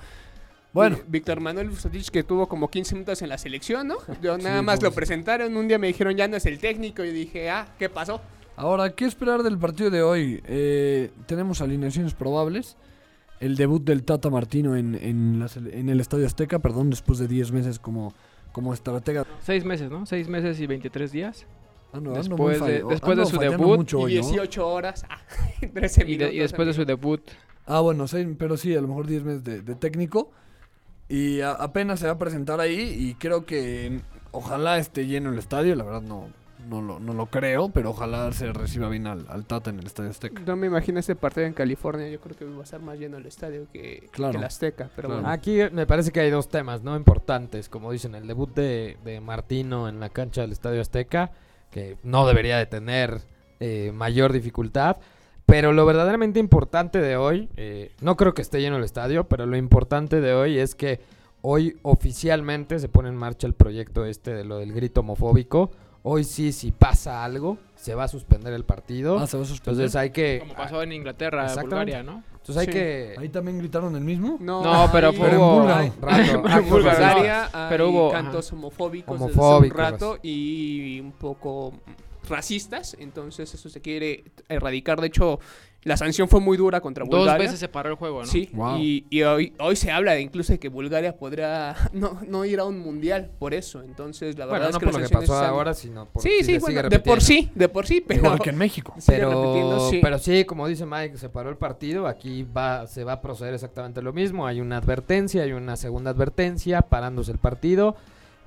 Bueno, 0.72 0.98
Víctor 1.08 1.40
Manuel 1.40 1.70
Bucetich 1.70 2.10
que 2.10 2.22
tuvo 2.22 2.48
como 2.48 2.68
15 2.68 2.94
minutos 2.94 3.22
en 3.22 3.28
la 3.30 3.38
selección, 3.38 3.86
¿no? 3.88 3.96
Yo 4.22 4.36
nada 4.36 4.58
Sí, 4.60 4.64
más 4.64 4.82
lo 4.82 4.92
presentaron, 4.92 5.56
un 5.56 5.68
día 5.68 5.78
me 5.78 5.86
dijeron 5.86 6.14
ya 6.16 6.28
no 6.28 6.36
es 6.36 6.44
el 6.44 6.58
técnico 6.58 7.02
y 7.02 7.12
dije, 7.12 7.48
ah, 7.50 7.66
¿qué 7.78 7.88
pasó? 7.88 8.20
Ahora, 8.56 8.90
¿qué 8.94 9.04
esperar 9.06 9.42
del 9.42 9.58
partido 9.58 9.90
de 9.90 10.02
hoy? 10.02 10.42
Eh, 10.46 11.10
tenemos 11.26 11.60
alineaciones 11.62 12.14
probables. 12.14 12.76
El 13.40 13.56
debut 13.56 13.84
del 13.84 14.02
Tata 14.02 14.30
Martino 14.30 14.76
en, 14.76 14.94
en, 14.94 15.38
la 15.38 15.46
sele- 15.46 15.74
en 15.74 15.88
el 15.90 16.00
Estadio 16.00 16.26
Azteca, 16.26 16.58
perdón, 16.58 16.88
después 16.90 17.18
de 17.18 17.28
10 17.28 17.52
meses 17.52 17.78
como, 17.78 18.14
como 18.52 18.72
estratega. 18.74 19.24
Seis 19.42 19.64
meses, 19.64 19.90
¿no? 19.90 20.04
Seis 20.06 20.28
meses 20.28 20.58
y 20.60 20.66
23 20.66 21.12
días. 21.12 21.46
Después 22.00 22.60
de- 22.60 23.26
su 23.26 23.38
debut 23.38 23.76
mucho 23.78 24.00
y 24.08 24.18
hoy, 24.18 24.22
¿no? 24.22 24.28
18 24.28 24.68
horas, 24.68 25.04
ah, 25.08 25.18
13 25.72 26.02
Y, 26.02 26.04
minutos. 26.06 26.28
de- 26.30 26.34
y 26.34 26.38
después 26.40 26.66
de 26.68 26.74
su 26.74 26.84
debut. 26.84 27.20
Ah, 27.66 27.80
bueno, 27.80 28.06
seis- 28.06 28.28
pero 28.38 28.56
sí, 28.56 28.74
a 28.76 28.80
lo 28.80 28.88
mejor 28.88 29.06
10 29.06 29.24
meses 29.24 29.44
de, 29.44 29.62
de 29.62 29.74
técnico. 29.74 30.30
Y 31.08 31.40
a- 31.40 31.52
apenas 31.52 32.00
se 32.00 32.06
va 32.06 32.12
a 32.12 32.18
presentar 32.18 32.60
ahí 32.60 32.80
y 32.98 33.14
creo 33.14 33.44
que 33.46 34.00
ojalá 34.32 34.78
esté 34.78 35.06
lleno 35.06 35.30
el 35.30 35.38
estadio. 35.38 35.74
La 35.76 35.84
verdad 35.84 36.02
no, 36.02 36.28
no, 36.68 36.82
lo, 36.82 36.98
no 36.98 37.14
lo 37.14 37.26
creo, 37.26 37.68
pero 37.68 37.90
ojalá 37.90 38.32
se 38.32 38.52
reciba 38.52 38.88
bien 38.88 39.06
al, 39.06 39.24
al 39.28 39.44
Tata 39.46 39.70
en 39.70 39.78
el 39.78 39.86
Estadio 39.86 40.10
Azteca. 40.10 40.42
No 40.44 40.56
me 40.56 40.66
imagino 40.66 40.98
este 40.98 41.14
partido 41.14 41.46
en 41.46 41.52
California, 41.52 42.08
yo 42.08 42.20
creo 42.20 42.36
que 42.36 42.44
va 42.44 42.60
a 42.60 42.64
estar 42.64 42.80
más 42.80 42.98
lleno 42.98 43.18
el 43.18 43.26
estadio 43.26 43.66
que, 43.72 44.08
Claro. 44.10 44.32
que 44.32 44.38
el 44.38 44.44
Azteca, 44.44 44.90
pero 44.96 45.08
Claro. 45.08 45.22
bueno. 45.22 45.32
Aquí 45.32 45.58
me 45.72 45.86
parece 45.86 46.10
que 46.10 46.18
hay 46.20 46.30
dos 46.30 46.48
temas, 46.48 46.82
¿no? 46.82 46.96
Importantes, 46.96 47.68
como 47.68 47.92
dicen, 47.92 48.16
el 48.16 48.26
debut 48.26 48.52
de, 48.54 48.96
de 49.04 49.20
Martino 49.20 49.88
en 49.88 50.00
la 50.00 50.08
cancha 50.08 50.40
del 50.40 50.50
Estadio 50.52 50.80
Azteca, 50.80 51.30
que 51.70 51.96
no 52.02 52.26
debería 52.26 52.58
de 52.58 52.66
tener 52.66 53.20
eh, 53.60 53.92
mayor 53.94 54.32
dificultad, 54.32 54.96
pero 55.46 55.72
lo 55.72 55.86
verdaderamente 55.86 56.40
importante 56.40 57.00
de 57.00 57.16
hoy, 57.16 57.48
eh, 57.56 57.92
no 58.00 58.16
creo 58.16 58.34
que 58.34 58.42
esté 58.42 58.60
lleno 58.60 58.76
el 58.76 58.84
estadio, 58.84 59.24
pero 59.28 59.46
lo 59.46 59.56
importante 59.56 60.20
de 60.20 60.34
hoy 60.34 60.58
es 60.58 60.74
que 60.74 61.00
hoy 61.42 61.76
oficialmente 61.82 62.78
se 62.80 62.88
pone 62.88 63.08
en 63.08 63.16
marcha 63.16 63.46
el 63.46 63.54
proyecto 63.54 64.04
este 64.04 64.34
de 64.34 64.44
lo 64.44 64.58
del 64.58 64.72
grito 64.72 65.00
homofóbico. 65.00 65.70
Hoy 66.02 66.24
sí, 66.24 66.52
si 66.52 66.72
pasa 66.72 67.24
algo, 67.24 67.58
se 67.76 67.94
va 67.94 68.04
a 68.04 68.08
suspender 68.08 68.52
el 68.52 68.64
partido. 68.64 69.18
Ah, 69.18 69.26
se 69.26 69.36
va 69.36 69.44
a 69.44 69.46
suspender. 69.46 69.84
Entonces 69.84 69.96
hay 69.96 70.10
que... 70.10 70.38
Como 70.40 70.54
pasó 70.54 70.82
en 70.82 70.92
Inglaterra. 70.92 71.52
Bulgaria, 71.54 72.02
¿no? 72.02 72.22
Entonces 72.48 72.56
hay 72.60 72.66
Sí. 72.66 72.72
que... 72.72 73.14
Ahí 73.18 73.28
también 73.28 73.58
gritaron 73.58 73.96
el 73.96 74.04
mismo. 74.04 74.36
No, 74.40 74.62
No, 74.62 74.88
pero 74.92 75.12
fue 75.12 75.26
Pero 75.30 75.36
en 75.36 75.42
hubo- 75.42 75.66
Rato, 76.00 76.20
en 76.20 76.46
actos 76.46 76.70
Bulgaria 76.70 77.50
Pero 77.68 77.88
hubo- 77.90 78.12
cantos 78.12 78.52
homofóbicos, 78.52 79.20
Homofóbicos, 79.20 79.60
desde 79.76 79.84
hace 79.84 79.86
un 79.86 79.92
rato 80.12 80.18
y 80.22 81.00
un 81.00 81.10
poco 81.12 81.72
racistas, 82.28 82.96
entonces 82.98 83.52
eso 83.54 83.68
se 83.68 83.80
quiere 83.80 84.24
erradicar. 84.48 85.00
De 85.00 85.08
hecho, 85.08 85.40
la 85.86 85.96
sanción 85.96 86.28
fue 86.28 86.40
muy 86.40 86.56
dura 86.56 86.80
contra 86.80 87.04
Dos 87.04 87.20
Bulgaria. 87.20 87.44
veces 87.44 87.60
se 87.60 87.68
paró 87.68 87.88
el 87.90 87.94
juego, 87.94 88.20
¿no? 88.22 88.26
Sí, 88.26 88.50
Wow. 88.52 88.78
y, 88.78 89.06
y 89.08 89.22
hoy, 89.22 89.52
hoy 89.60 89.76
se 89.76 89.92
habla 89.92 90.12
de 90.12 90.20
incluso 90.20 90.52
de 90.52 90.58
que 90.58 90.68
Bulgaria 90.68 91.16
podría 91.16 91.76
no, 91.92 92.20
no 92.26 92.44
ir 92.44 92.58
a 92.58 92.64
un 92.64 92.78
mundial 92.78 93.30
por 93.38 93.54
eso. 93.54 93.82
Entonces, 93.82 94.36
la 94.36 94.46
verdad 94.46 94.58
Bueno, 94.58 94.68
es 94.68 94.74
no 94.74 94.80
que 94.80 94.86
por 94.86 94.94
lo 95.00 95.06
que 95.08 95.12
pasó 95.14 95.34
están- 95.34 95.48
ahora, 95.50 95.74
sino 95.74 96.06
por 96.06 96.22
Sí, 96.22 96.30
si 96.40 96.44
sí, 96.44 96.58
bueno, 96.58 96.88
de 96.88 96.98
por 96.98 97.22
sí, 97.22 97.50
de 97.54 97.68
por 97.68 97.86
sí, 97.86 98.00
pero 98.00 98.20
Igual 98.20 98.40
que 98.40 98.50
en 98.50 98.58
México. 98.58 98.94
Pero, 99.06 99.30
repitiendo, 99.30 99.88
sí. 99.90 100.00
pero 100.02 100.18
sí, 100.18 100.44
como 100.44 100.66
dice 100.66 100.84
Mike, 100.86 101.16
se 101.18 101.28
paró 101.28 101.50
el 101.50 101.56
partido. 101.56 102.06
Aquí 102.08 102.42
va, 102.44 102.86
se 102.88 103.04
va 103.04 103.12
a 103.12 103.20
proceder 103.20 103.54
exactamente 103.54 104.02
lo 104.02 104.12
mismo. 104.12 104.46
Hay 104.46 104.60
una 104.60 104.78
advertencia, 104.78 105.42
hay 105.44 105.52
una 105.52 105.76
segunda 105.76 106.10
advertencia, 106.10 106.82
parándose 106.82 107.30
el 107.32 107.38
partido. 107.38 107.94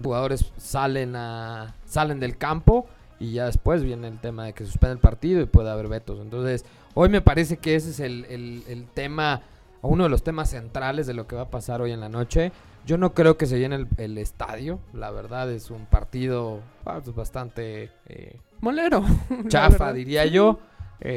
Jugadores 0.04 0.46
salen 0.58 1.16
a, 1.16 1.76
salen 1.86 2.20
del 2.20 2.38
campo 2.38 2.86
y 3.20 3.34
ya 3.34 3.46
después 3.46 3.84
viene 3.84 4.08
el 4.08 4.20
tema 4.20 4.46
de 4.46 4.54
que 4.54 4.64
se 4.66 4.72
suspende 4.72 4.94
el 4.94 5.00
partido 5.00 5.42
y 5.42 5.46
puede 5.46 5.70
haber 5.70 5.88
vetos. 5.88 6.20
Entonces, 6.22 6.66
hoy 6.94 7.10
me 7.10 7.22
parece 7.22 7.58
que 7.58 7.76
ese 7.76 7.90
es 7.92 8.00
el, 8.00 8.26
el- 8.26 8.64
el 8.68 8.86
tema, 8.88 9.42
o 9.82 9.90
uno 9.90 10.04
de 10.04 10.10
los 10.10 10.24
temas 10.24 10.50
centrales 10.50 11.06
de 11.08 11.14
lo 11.14 11.28
que 11.28 11.36
va 11.36 11.44
a 11.44 11.50
pasar 11.50 11.82
hoy 11.82 11.92
en 11.92 12.00
la 12.00 12.10
noche. 12.10 12.52
Yo 12.86 12.98
no 12.98 13.14
creo 13.14 13.38
que 13.38 13.46
se 13.46 13.60
llene 13.60 13.76
el, 13.76 13.88
el 13.98 14.18
estadio. 14.18 14.80
La 14.94 15.12
verdad 15.12 15.52
es 15.52 15.70
un 15.70 15.86
partido 15.86 16.62
ah, 16.86 17.02
pues, 17.04 17.16
bastante 17.16 17.92
eh, 18.08 18.38
Molero. 18.62 19.04
chafa, 19.48 19.94
diría 19.94 20.26
yo. 20.26 20.60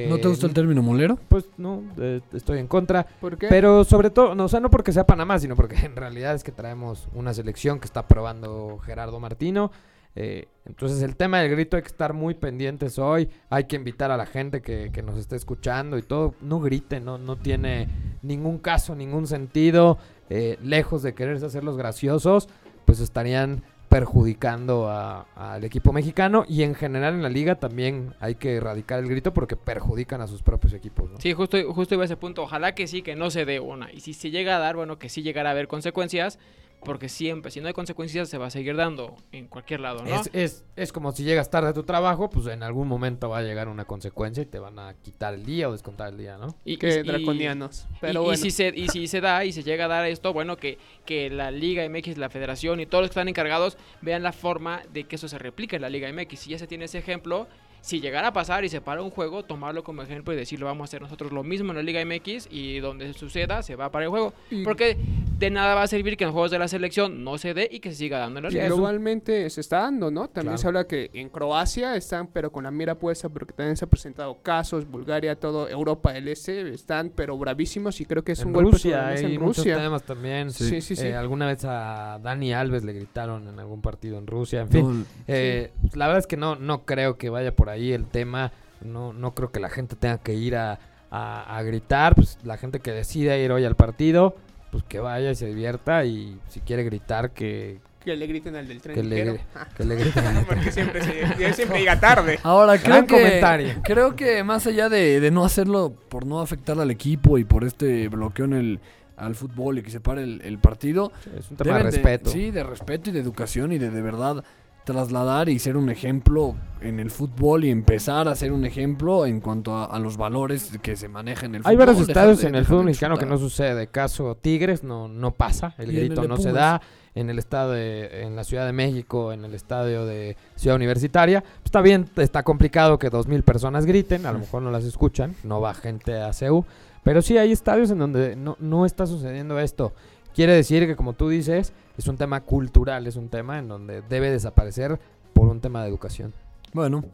¿No 0.08 0.18
te 0.18 0.28
gusta 0.28 0.46
el 0.46 0.54
término 0.54 0.80
molero? 0.80 1.18
Pues 1.28 1.46
no, 1.56 1.82
eh, 1.98 2.20
estoy 2.32 2.60
en 2.60 2.68
contra. 2.68 3.04
¿Por 3.20 3.36
qué? 3.36 3.48
Pero 3.48 3.82
sobre 3.82 4.10
todo, 4.10 4.32
no, 4.36 4.44
o 4.44 4.48
sea, 4.48 4.60
no 4.60 4.70
porque 4.70 4.92
sea 4.92 5.04
Panamá, 5.06 5.40
sino 5.40 5.56
porque 5.56 5.74
en 5.84 5.96
realidad 5.96 6.34
es 6.36 6.44
que 6.44 6.52
traemos 6.52 7.08
una 7.14 7.34
selección 7.34 7.80
que 7.80 7.86
está 7.86 8.06
probando 8.06 8.78
Gerardo 8.84 9.18
Martino. 9.18 9.72
Eh, 10.14 10.46
entonces 10.66 11.02
el 11.02 11.16
tema 11.16 11.40
del 11.40 11.50
grito 11.50 11.76
hay 11.76 11.82
que 11.82 11.88
estar 11.88 12.12
muy 12.12 12.34
pendientes 12.34 12.98
hoy. 12.98 13.28
Hay 13.50 13.64
que 13.64 13.76
invitar 13.76 14.10
a 14.10 14.16
la 14.16 14.26
gente 14.26 14.62
que, 14.62 14.90
que 14.92 15.02
nos 15.02 15.18
esté 15.18 15.36
escuchando 15.36 15.98
y 15.98 16.02
todo. 16.02 16.34
No 16.40 16.60
griten, 16.60 17.04
no, 17.04 17.18
no 17.18 17.36
tiene 17.36 17.88
ningún 18.22 18.58
caso, 18.58 18.94
ningún 18.94 19.26
sentido. 19.26 19.98
Eh, 20.30 20.58
lejos 20.62 21.02
de 21.02 21.14
quererse 21.14 21.46
hacer 21.46 21.64
los 21.64 21.76
graciosos, 21.76 22.48
pues 22.86 23.00
estarían 23.00 23.62
perjudicando 23.92 24.88
al 24.88 25.64
equipo 25.64 25.92
mexicano 25.92 26.46
y 26.48 26.62
en 26.62 26.74
general 26.74 27.12
en 27.12 27.22
la 27.22 27.28
liga 27.28 27.56
también 27.56 28.14
hay 28.20 28.36
que 28.36 28.54
erradicar 28.54 29.00
el 29.00 29.06
grito 29.06 29.34
porque 29.34 29.54
perjudican 29.54 30.22
a 30.22 30.26
sus 30.26 30.42
propios 30.42 30.72
equipos. 30.72 31.10
¿no? 31.10 31.20
Sí, 31.20 31.34
justo, 31.34 31.58
justo 31.74 31.94
iba 31.94 32.04
a 32.04 32.06
ese 32.06 32.16
punto. 32.16 32.44
Ojalá 32.44 32.74
que 32.74 32.86
sí, 32.86 33.02
que 33.02 33.16
no 33.16 33.30
se 33.30 33.44
dé 33.44 33.60
una. 33.60 33.92
Y 33.92 34.00
si 34.00 34.14
se 34.14 34.30
llega 34.30 34.56
a 34.56 34.58
dar, 34.58 34.76
bueno, 34.76 34.98
que 34.98 35.10
sí 35.10 35.22
llegara 35.22 35.50
a 35.50 35.52
haber 35.52 35.68
consecuencias. 35.68 36.38
Porque 36.84 37.08
siempre, 37.08 37.50
si 37.52 37.60
no 37.60 37.68
hay 37.68 37.74
consecuencias, 37.74 38.28
se 38.28 38.38
va 38.38 38.46
a 38.46 38.50
seguir 38.50 38.74
dando 38.74 39.14
en 39.30 39.46
cualquier 39.46 39.78
lado, 39.80 40.02
¿no? 40.04 40.14
Es, 40.20 40.28
es, 40.32 40.64
es 40.74 40.92
como 40.92 41.12
si 41.12 41.22
llegas 41.22 41.48
tarde 41.48 41.68
a 41.68 41.72
tu 41.72 41.84
trabajo, 41.84 42.28
pues 42.28 42.46
en 42.48 42.62
algún 42.64 42.88
momento 42.88 43.28
va 43.28 43.38
a 43.38 43.42
llegar 43.42 43.68
una 43.68 43.84
consecuencia 43.84 44.42
y 44.42 44.46
te 44.46 44.58
van 44.58 44.78
a 44.80 44.94
quitar 44.94 45.34
el 45.34 45.44
día 45.46 45.68
o 45.68 45.72
descontar 45.72 46.08
el 46.08 46.18
día, 46.18 46.38
¿no? 46.38 46.56
Y, 46.64 46.78
Que 46.78 47.00
y- 47.00 47.02
draconianos. 47.02 47.86
y- 47.88 47.96
Pero 48.00 48.22
y, 48.22 48.24
bueno. 48.24 48.36
si 48.42 48.50
se, 48.50 48.72
y 48.74 48.88
si 48.88 49.06
se 49.06 49.20
da 49.20 49.44
y 49.44 49.52
se 49.52 49.62
llega 49.62 49.84
a 49.84 49.88
dar 49.88 50.06
esto, 50.06 50.32
bueno, 50.32 50.56
que, 50.56 50.78
que 51.06 51.30
la 51.30 51.52
Liga 51.52 51.88
MX, 51.88 52.18
la 52.18 52.30
Federación 52.30 52.80
y 52.80 52.86
todos 52.86 53.02
los 53.02 53.10
que 53.10 53.12
están 53.12 53.28
encargados 53.28 53.78
vean 54.00 54.24
la 54.24 54.32
forma 54.32 54.82
de 54.92 55.04
que 55.04 55.14
eso 55.16 55.28
se 55.28 55.38
replique 55.38 55.76
en 55.76 55.82
la 55.82 55.88
Liga 55.88 56.12
MX. 56.12 56.38
Si 56.40 56.50
ya 56.50 56.58
se 56.58 56.66
tiene 56.66 56.86
ese 56.86 56.98
ejemplo, 56.98 57.46
si 57.82 58.00
llegara 58.00 58.28
a 58.28 58.32
pasar 58.32 58.64
y 58.64 58.70
se 58.70 58.80
para 58.80 59.02
un 59.02 59.10
juego, 59.10 59.44
tomarlo 59.44 59.84
como 59.84 60.00
ejemplo 60.02 60.32
y 60.32 60.36
decirlo, 60.36 60.64
vamos 60.66 60.82
a 60.82 60.84
hacer 60.86 61.02
nosotros 61.02 61.32
lo 61.32 61.42
mismo 61.42 61.72
en 61.72 61.76
la 61.76 61.82
Liga 61.82 62.02
MX 62.04 62.48
y 62.50 62.78
donde 62.78 63.12
suceda, 63.12 63.62
se 63.62 63.76
va 63.76 63.86
a 63.86 63.90
parar 63.92 64.04
el 64.04 64.10
juego. 64.10 64.32
Y- 64.50 64.62
Porque 64.64 64.96
de 65.38 65.50
nada 65.50 65.74
va 65.74 65.82
a 65.82 65.86
servir 65.88 66.16
que 66.16 66.22
en 66.24 66.28
los 66.28 66.32
juegos 66.32 66.50
de 66.52 66.58
la 66.60 66.68
selección 66.68 67.24
no 67.24 67.36
se 67.36 67.52
dé 67.52 67.68
y 67.70 67.80
que 67.80 67.90
se 67.90 67.96
siga 67.96 68.18
dando 68.18 68.38
en 68.38 68.44
la 68.44 68.50
Liga. 68.50 68.66
globalmente 68.66 69.50
se 69.50 69.60
está 69.60 69.80
dando, 69.80 70.10
¿no? 70.10 70.28
También 70.28 70.52
Claro. 70.52 70.58
se 70.58 70.66
habla 70.68 70.84
que 70.86 71.10
en 71.12 71.28
Croacia 71.28 71.96
están, 71.96 72.28
pero 72.28 72.52
con 72.52 72.64
la 72.64 72.70
mira 72.70 72.94
puesta, 72.94 73.28
porque 73.28 73.52
también 73.52 73.76
se 73.76 73.84
han 73.84 73.88
presentado 73.90 74.38
casos, 74.42 74.88
Bulgaria, 74.88 75.34
todo, 75.34 75.68
Europa 75.68 76.12
del 76.12 76.28
Este, 76.28 76.72
están, 76.72 77.10
pero 77.14 77.36
bravísimos 77.36 78.00
y 78.00 78.06
creo 78.06 78.22
que 78.22 78.32
es 78.32 78.40
en 78.40 78.46
un 78.48 78.52
golpe 78.52 78.70
Rusia 78.72 79.08
hay 79.08 79.24
en 79.34 79.40
muchos 79.40 79.58
Rusia. 79.58 79.76
temas 79.78 80.04
también. 80.04 80.52
Sí, 80.52 80.80
sí, 80.80 80.94
sí. 80.94 81.06
Eh, 81.08 81.14
alguna 81.16 81.46
vez 81.46 81.64
a 81.64 82.20
Dani 82.22 82.52
Alves 82.52 82.84
le 82.84 82.92
gritaron 82.92 83.48
en 83.48 83.58
algún 83.58 83.82
partido 83.82 84.18
en 84.18 84.26
Rusia, 84.28 84.60
en 84.60 84.68
fin. 84.68 85.06
Eh, 85.26 85.72
La 85.94 86.06
verdad 86.06 86.20
es 86.20 86.26
que 86.28 86.36
no, 86.36 86.54
no 86.54 86.84
creo 86.84 87.18
que 87.18 87.28
vaya 87.28 87.54
por 87.56 87.68
ahí 87.68 87.71
el 87.76 88.06
tema. 88.06 88.52
No, 88.82 89.12
no 89.12 89.34
creo 89.34 89.50
que 89.52 89.60
la 89.60 89.70
gente 89.70 89.96
tenga 89.96 90.18
que 90.18 90.34
ir 90.34 90.56
a, 90.56 90.78
a- 91.10 91.56
a 91.56 91.62
gritar. 91.62 92.14
Pues 92.14 92.38
la 92.44 92.56
gente 92.56 92.80
que 92.80 92.90
decida 92.92 93.36
ir 93.38 93.52
hoy 93.52 93.64
al 93.64 93.76
partido, 93.76 94.36
pues 94.70 94.84
que 94.84 94.98
vaya 95.00 95.30
y 95.30 95.34
se 95.34 95.46
divierta. 95.46 96.04
Y 96.04 96.38
si 96.48 96.60
quiere 96.60 96.82
gritar, 96.84 97.30
que, 97.30 97.78
Que 98.04 98.16
le 98.16 98.26
griten 98.26 98.56
al 98.56 98.66
del 98.66 98.80
tren 98.80 98.94
que, 98.96 99.02
le, 99.04 99.40
que 99.76 99.84
le 99.84 99.94
griten. 99.96 100.24
Porque 100.48 100.72
siempre, 100.72 101.02
se- 101.02 101.52
siempre 101.54 101.78
llega 101.78 102.00
tarde. 102.00 102.40
Ahora, 102.42 102.76
creo 102.78 102.94
Gran 102.96 103.06
que, 103.06 103.14
comentario. 103.14 103.74
creo 103.84 104.16
que 104.16 104.42
más 104.42 104.66
allá 104.66 104.88
de, 104.88 105.20
de 105.20 105.30
no 105.30 105.44
hacerlo 105.44 105.94
por 106.08 106.26
no 106.26 106.40
afectar 106.40 106.78
al 106.80 106.90
equipo 106.90 107.38
y 107.38 107.44
por 107.44 107.62
este 107.64 108.08
bloqueo 108.08 108.46
en 108.46 108.52
el, 108.54 108.80
al 109.16 109.36
fútbol 109.36 109.78
y 109.78 109.82
que 109.82 109.90
se 109.90 110.00
pare 110.00 110.24
el, 110.24 110.40
el 110.42 110.58
partido, 110.58 111.12
Es 111.38 111.48
un 111.52 111.56
tema 111.56 111.76
de 111.76 111.82
respeto. 111.84 112.30
sí, 112.30 112.50
de 112.50 112.64
respeto 112.64 113.10
y 113.10 113.12
de 113.12 113.20
educación 113.20 113.70
y 113.72 113.78
de 113.78 113.90
de 113.90 114.02
verdad 114.02 114.42
trasladar 114.84 115.48
y 115.48 115.58
ser 115.58 115.76
un 115.76 115.90
ejemplo 115.90 116.54
en 116.80 116.98
el 116.98 117.10
fútbol 117.10 117.64
y 117.64 117.70
empezar 117.70 118.26
a 118.28 118.34
ser 118.34 118.52
un 118.52 118.64
ejemplo 118.64 119.24
en 119.26 119.40
cuanto 119.40 119.74
a, 119.76 119.84
a 119.84 119.98
los 120.00 120.16
valores 120.16 120.72
que 120.82 120.96
se 120.96 121.08
manejan 121.08 121.50
en 121.54 121.54
el 121.56 121.60
Hay 121.64 121.74
fútbol. 121.76 121.86
varios 121.86 122.06
dejar 122.08 122.10
estadios 122.22 122.40
de- 122.40 122.48
en 122.48 122.54
el 122.56 122.64
fútbol 122.64 122.84
mexicano 122.86 123.16
que 123.16 123.26
no 123.26 123.38
sucede. 123.38 123.86
Caso 123.86 124.36
Tigres 124.36 124.82
no, 124.82 125.06
no 125.08 125.30
pasa. 125.30 125.74
El 125.78 125.86
Y 125.92 125.96
en 125.96 126.02
el 126.02 126.06
grito 126.08 126.26
no 126.28 126.36
se 126.36 126.52
da. 126.52 126.80
En 127.14 127.28
el 127.28 127.38
estado 127.38 127.72
de, 127.72 128.22
en 128.22 128.36
la 128.36 128.42
Ciudad 128.42 128.64
de 128.64 128.72
México, 128.72 129.34
en 129.34 129.44
el 129.44 129.52
estadio 129.52 130.06
de 130.06 130.34
Ciudad 130.56 130.76
Universitaria. 130.76 131.42
Pues 131.42 131.66
está 131.66 131.82
bien, 131.82 132.08
está 132.16 132.42
complicado 132.42 132.98
que 132.98 133.10
dos 133.10 133.26
mil 133.26 133.42
personas 133.42 133.84
griten. 133.84 134.24
A 134.24 134.32
lo 134.32 134.38
mejor 134.38 134.62
no 134.62 134.70
las 134.70 134.84
escuchan. 134.84 135.34
No 135.44 135.60
va 135.60 135.74
gente 135.74 136.16
a 136.18 136.32
CEU. 136.32 136.64
Pero 137.04 137.20
sí 137.20 137.36
hay 137.36 137.52
estadios 137.52 137.90
en 137.90 137.98
donde 137.98 138.34
no, 138.34 138.56
no 138.60 138.86
está 138.86 139.06
sucediendo 139.06 139.58
esto. 139.58 139.92
Quiere 140.34 140.54
decir 140.54 140.86
que, 140.86 140.96
como 140.96 141.12
tú 141.12 141.28
dices, 141.28 141.72
es 141.98 142.08
un 142.08 142.16
tema 142.16 142.40
cultural. 142.42 143.06
Es 143.06 143.16
un 143.16 143.28
tema 143.28 143.58
en 143.58 143.68
donde 143.68 144.02
debe 144.02 144.30
desaparecer 144.30 144.98
por 145.32 145.48
un 145.48 145.60
tema 145.60 145.82
de 145.82 145.88
educación. 145.88 146.32
Bueno, 146.72 147.04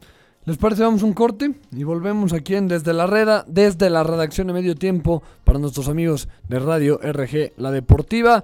¿les 0.45 0.57
parece? 0.57 0.83
Vamos 0.83 1.03
un 1.03 1.13
corte 1.13 1.53
y 1.71 1.83
volvemos 1.83 2.33
aquí 2.33 2.55
en 2.55 2.67
Desde 2.67 2.93
la 2.93 3.07
Reda, 3.07 3.43
desde 3.47 3.89
la 3.89 4.03
redacción 4.03 4.47
de 4.47 4.53
Medio 4.53 4.75
Tiempo 4.75 5.21
para 5.43 5.59
nuestros 5.59 5.89
amigos 5.89 6.29
de 6.47 6.59
Radio 6.59 6.99
RG 7.01 7.53
La 7.57 7.71
Deportiva 7.71 8.43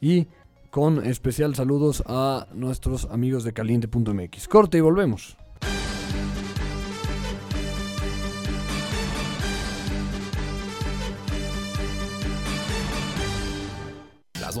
y 0.00 0.28
con 0.70 1.04
especial 1.06 1.54
saludos 1.54 2.02
a 2.06 2.48
nuestros 2.52 3.06
amigos 3.06 3.44
de 3.44 3.52
caliente.mx. 3.52 4.48
Corte 4.48 4.78
y 4.78 4.82
volvemos. 4.82 5.36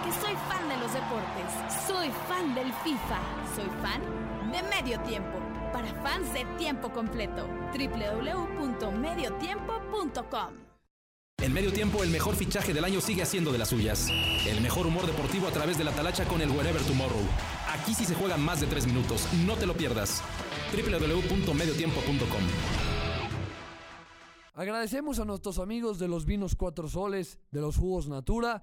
Porque 0.00 0.16
soy 0.20 0.34
fan 0.48 0.68
de 0.68 0.76
los 0.78 0.92
deportes. 0.92 1.52
Soy 1.86 2.10
fan 2.28 2.52
del 2.54 2.72
FIFA. 2.72 3.20
Soy 3.54 3.70
fan 3.82 4.02
de 4.50 4.62
Medio 4.62 4.98
Tiempo. 5.00 5.38
Para 5.72 5.92
fans 6.02 6.32
de 6.32 6.44
tiempo 6.56 6.90
completo. 6.90 7.46
www.mediotiempo.com 7.72 10.54
En 11.42 11.52
medio 11.52 11.70
tiempo, 11.72 12.02
el 12.02 12.08
mejor 12.10 12.34
fichaje 12.34 12.72
del 12.72 12.84
año 12.84 13.02
sigue 13.02 13.22
haciendo 13.22 13.52
de 13.52 13.58
las 13.58 13.68
suyas. 13.68 14.08
El 14.46 14.62
mejor 14.62 14.86
humor 14.86 15.06
deportivo 15.06 15.46
a 15.48 15.50
través 15.50 15.76
de 15.76 15.84
la 15.84 15.92
talacha 15.92 16.24
con 16.24 16.40
el 16.40 16.48
Wherever 16.50 16.80
Tomorrow. 16.82 17.20
Aquí 17.68 17.92
sí 17.94 18.06
se 18.06 18.14
juegan 18.14 18.42
más 18.42 18.60
de 18.60 18.68
tres 18.68 18.86
minutos. 18.86 19.28
No 19.44 19.56
te 19.56 19.66
lo 19.66 19.74
pierdas. 19.74 20.22
www.mediotiempo.com 20.72 22.42
Agradecemos 24.54 25.20
a 25.20 25.26
nuestros 25.26 25.58
amigos 25.58 25.98
de 25.98 26.08
los 26.08 26.24
vinos 26.24 26.56
Cuatro 26.56 26.88
Soles, 26.88 27.38
de 27.50 27.60
los 27.60 27.76
jugos 27.76 28.08
Natura. 28.08 28.62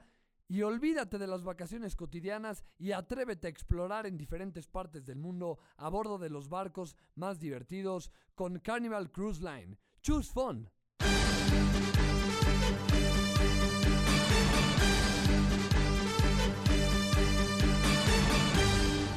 Y 0.50 0.62
olvídate 0.62 1.18
de 1.18 1.28
las 1.28 1.44
vacaciones 1.44 1.96
cotidianas 1.96 2.64
y 2.80 2.94
atrévete 2.94 3.48
a 3.48 3.50
explorar 3.50 4.06
en 4.06 4.18
diferentes 4.18 4.66
partes 4.68 5.06
del 5.06 5.20
mundo 5.20 5.60
a 5.76 5.90
bordo 5.90 6.18
de 6.18 6.30
los 6.30 6.48
barcos 6.48 6.96
más 7.16 7.40
divertidos 7.40 8.12
con 8.34 8.60
Carnival 8.60 9.12
Cruise 9.12 9.42
Line. 9.42 9.78
Choose 10.02 10.32
fun. 10.32 10.70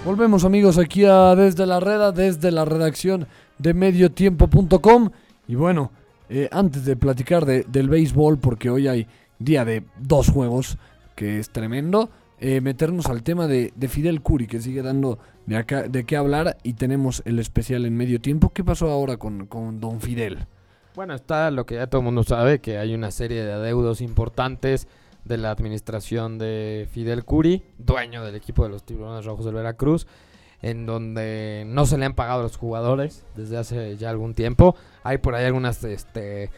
Volvemos 0.04 0.44
amigos 0.44 0.78
aquí 0.78 1.04
a 1.04 1.34
Desde 1.37 1.66
la 1.66 1.78
Reda, 1.78 2.10
desde 2.12 2.50
la 2.50 2.64
redacción 2.64 3.26
de 3.58 3.75
mediotiempo.com. 3.75 5.10
Y 5.46 5.54
bueno, 5.56 5.92
eh, 6.28 6.49
antes 6.52 6.84
de 6.84 6.96
platicar 6.96 7.44
de- 7.44 7.64
del 7.64 7.88
béisbol, 7.88 8.38
porque 8.38 8.70
hoy 8.70 8.88
hay 8.88 9.06
día 9.38 9.64
de 9.64 9.84
dos 9.99 10.30
juegos, 10.30 10.78
que 11.20 11.38
es 11.38 11.50
tremendo, 11.50 12.08
eh, 12.38 12.62
meternos 12.62 13.04
al 13.10 13.22
tema 13.22 13.46
de, 13.46 13.74
de 13.76 13.88
Fidel 13.88 14.22
Curi, 14.22 14.46
que 14.46 14.58
sigue 14.62 14.80
dando 14.80 15.18
de, 15.44 16.04
qué 16.06 16.16
hablar 16.16 16.56
y 16.62 16.72
tenemos 16.72 17.20
el 17.26 17.38
especial 17.38 17.84
en 17.84 17.94
medio 17.94 18.22
tiempo. 18.22 18.48
¿Qué 18.54 18.64
pasó 18.64 18.88
ahora 18.90 19.18
con, 19.18 19.44
con 19.44 19.80
Don 19.80 20.00
Fidel? 20.00 20.46
Bueno, 20.94 21.12
está 21.12 21.50
lo 21.50 21.66
que 21.66 21.74
ya 21.74 21.88
todo 21.88 22.00
el 22.00 22.06
mundo 22.06 22.22
sabe, 22.22 22.62
que 22.62 22.78
hay 22.78 22.94
una 22.94 23.10
serie 23.10 23.44
de 23.44 23.52
adeudos 23.52 24.00
importantes 24.00 24.88
de 25.26 25.36
la 25.36 25.50
administración 25.50 26.38
de 26.38 26.88
Fidel 26.90 27.26
Curi, 27.26 27.64
dueño 27.76 28.24
del 28.24 28.34
equipo 28.34 28.62
de 28.62 28.70
los 28.70 28.82
Tiburones 28.86 29.26
Rojos 29.26 29.44
del 29.44 29.56
Veracruz, 29.56 30.06
en 30.62 30.86
donde 30.86 31.64
no 31.66 31.84
se 31.84 31.98
le 31.98 32.06
han 32.06 32.14
pagado 32.14 32.40
a 32.40 32.44
los 32.44 32.56
jugadores 32.56 33.26
desde 33.36 33.58
hace 33.58 33.98
ya 33.98 34.08
algún 34.08 34.32
tiempo. 34.32 34.74
Hay 35.02 35.18
por 35.18 35.34
ahí 35.34 35.44
algunos 35.44 35.84
este, 35.84 36.48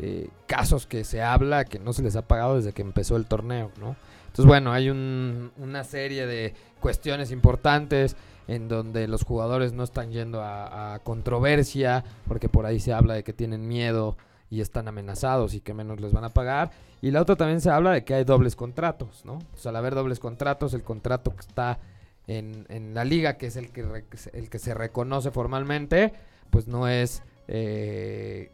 eh, 0.00 0.28
casos 0.46 0.86
que 0.86 1.02
se 1.02 1.22
habla 1.22 1.64
que 1.64 1.80
no 1.80 1.92
se 1.92 2.02
les 2.02 2.14
ha 2.14 2.22
pagado 2.22 2.56
desde 2.56 2.72
que 2.72 2.82
empezó 2.82 3.16
el 3.16 3.26
torneo, 3.26 3.70
¿no? 3.80 3.94
Entonces, 4.38 4.48
bueno, 4.48 4.72
hay 4.72 4.88
un- 4.90 5.50
una 5.58 5.82
serie 5.84 6.26
de 6.26 6.54
cuestiones 6.80 7.32
importantes 7.32 8.14
en 8.46 8.68
donde 8.68 9.08
los 9.08 9.24
jugadores 9.24 9.72
no 9.72 9.82
están 9.82 10.10
yendo 10.12 10.40
a, 10.42 10.94
a 10.94 10.98
controversia, 11.00 12.04
porque 12.26 12.48
por 12.48 12.64
ahí 12.64 12.78
se 12.80 12.92
habla 12.92 13.14
de 13.14 13.24
que 13.24 13.32
tienen 13.32 13.66
miedo 13.66 14.16
y 14.50 14.60
están 14.60 14.86
amenazados 14.88 15.54
y 15.54 15.60
que 15.60 15.74
menos 15.74 16.00
les 16.00 16.12
van 16.12 16.24
a 16.24 16.28
pagar. 16.30 16.70
Y 17.02 17.10
la 17.10 17.20
otra 17.22 17.36
también 17.36 17.60
se 17.60 17.68
habla 17.70 17.90
de 17.92 18.04
que 18.04 18.14
hay 18.14 18.24
dobles 18.24 18.54
contratos, 18.56 19.24
¿no? 19.24 19.34
O 19.34 19.56
sea, 19.56 19.70
al 19.70 19.76
haber 19.76 19.94
dobles 19.94 20.18
contratos, 20.20 20.72
el 20.72 20.82
contrato 20.82 21.34
que 21.34 21.40
está 21.40 21.78
en, 22.26 22.64
en 22.68 22.94
la 22.94 23.04
liga, 23.04 23.36
que 23.38 23.46
es 23.48 23.56
el 23.56 23.70
que, 23.70 23.82
re- 23.82 24.04
el 24.32 24.48
que 24.48 24.58
se 24.58 24.72
reconoce 24.72 25.30
formalmente, 25.30 26.12
pues 26.50 26.68
no 26.68 26.86
es... 26.88 27.22
eh, 27.48 28.50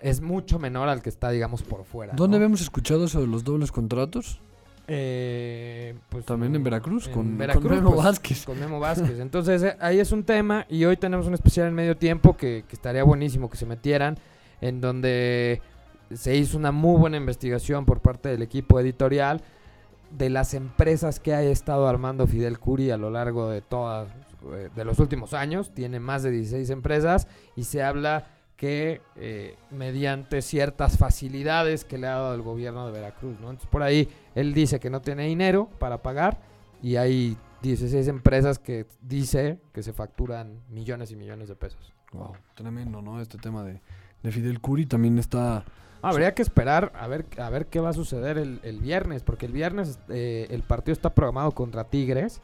es 0.00 0.20
mucho 0.20 0.58
menor 0.58 0.90
al 0.90 1.00
que 1.00 1.08
está, 1.08 1.30
digamos, 1.30 1.62
por 1.62 1.84
fuera. 1.84 2.12
¿Dónde 2.14 2.32
¿no? 2.36 2.44
habíamos 2.44 2.60
escuchado 2.60 3.06
eso 3.06 3.22
de 3.22 3.26
los 3.26 3.42
dobles 3.42 3.72
contratos? 3.72 4.38
Eh, 4.86 5.94
pues 6.08 6.24
También 6.26 6.54
en 6.54 6.62
Veracruz, 6.62 7.06
en 7.06 7.12
con, 7.12 7.22
con 7.24 7.38
Veracruz, 7.38 7.70
Memo 7.70 7.92
pues, 7.92 8.04
Vázquez. 8.04 8.44
Con 8.44 8.60
Memo 8.60 8.80
Vázquez. 8.80 9.18
Entonces, 9.18 9.62
eh, 9.62 9.76
ahí 9.80 9.98
es 9.98 10.12
un 10.12 10.24
tema. 10.24 10.66
Y 10.68 10.84
hoy 10.84 10.96
tenemos 10.96 11.26
un 11.26 11.34
especial 11.34 11.68
en 11.68 11.74
medio 11.74 11.96
tiempo 11.96 12.36
que, 12.36 12.64
que 12.68 12.76
estaría 12.76 13.04
buenísimo 13.04 13.48
que 13.48 13.56
se 13.56 13.66
metieran. 13.66 14.18
En 14.60 14.80
donde 14.80 15.60
se 16.12 16.36
hizo 16.36 16.56
una 16.56 16.72
muy 16.72 16.98
buena 16.98 17.16
investigación 17.16 17.86
por 17.86 18.00
parte 18.00 18.28
del 18.28 18.42
equipo 18.42 18.78
editorial 18.78 19.42
de 20.10 20.30
las 20.30 20.54
empresas 20.54 21.18
que 21.18 21.34
ha 21.34 21.42
estado 21.42 21.88
armando 21.88 22.26
Fidel 22.26 22.58
Curi 22.58 22.90
a 22.90 22.96
lo 22.96 23.10
largo 23.10 23.48
de 23.50 23.62
todas 23.62 24.08
eh, 24.52 24.68
de 24.74 24.84
los 24.84 24.98
últimos 24.98 25.34
años. 25.34 25.72
Tiene 25.74 26.00
más 26.00 26.22
de 26.22 26.30
16 26.30 26.70
empresas 26.70 27.26
y 27.56 27.64
se 27.64 27.82
habla 27.82 28.26
que 28.56 29.00
eh, 29.16 29.56
mediante 29.70 30.42
ciertas 30.42 30.96
facilidades 30.96 31.84
que 31.84 31.98
le 31.98 32.06
ha 32.06 32.12
dado 32.12 32.34
el 32.34 32.42
gobierno 32.42 32.86
de 32.86 32.92
Veracruz, 32.92 33.38
¿no? 33.40 33.50
Entonces 33.50 33.68
por 33.70 33.82
ahí 33.82 34.08
él 34.34 34.54
dice 34.54 34.80
que 34.80 34.90
no 34.90 35.00
tiene 35.02 35.26
dinero 35.26 35.68
para 35.78 36.02
pagar 36.02 36.40
y 36.82 36.96
hay 36.96 37.36
16 37.62 38.08
empresas 38.08 38.58
que 38.58 38.86
dice 39.00 39.58
que 39.72 39.82
se 39.82 39.92
facturan 39.92 40.60
millones 40.68 41.10
y 41.10 41.16
millones 41.16 41.48
de 41.48 41.56
pesos. 41.56 41.94
Wow, 42.12 42.32
tremendo, 42.54 43.02
¿no? 43.02 43.20
Este 43.20 43.38
tema 43.38 43.64
de, 43.64 43.80
de 44.22 44.30
Fidel 44.30 44.60
Curi 44.60 44.86
también 44.86 45.18
está... 45.18 45.64
Habría 46.02 46.34
que 46.34 46.42
esperar 46.42 46.92
a 46.94 47.08
ver, 47.08 47.24
a 47.38 47.48
ver 47.48 47.66
qué 47.66 47.80
va 47.80 47.88
a 47.88 47.94
suceder 47.94 48.36
el, 48.36 48.60
el 48.62 48.78
viernes, 48.78 49.22
porque 49.22 49.46
el 49.46 49.52
viernes 49.52 49.98
eh, 50.10 50.46
el 50.50 50.62
partido 50.62 50.92
está 50.92 51.14
programado 51.14 51.52
contra 51.52 51.84
Tigres. 51.84 52.42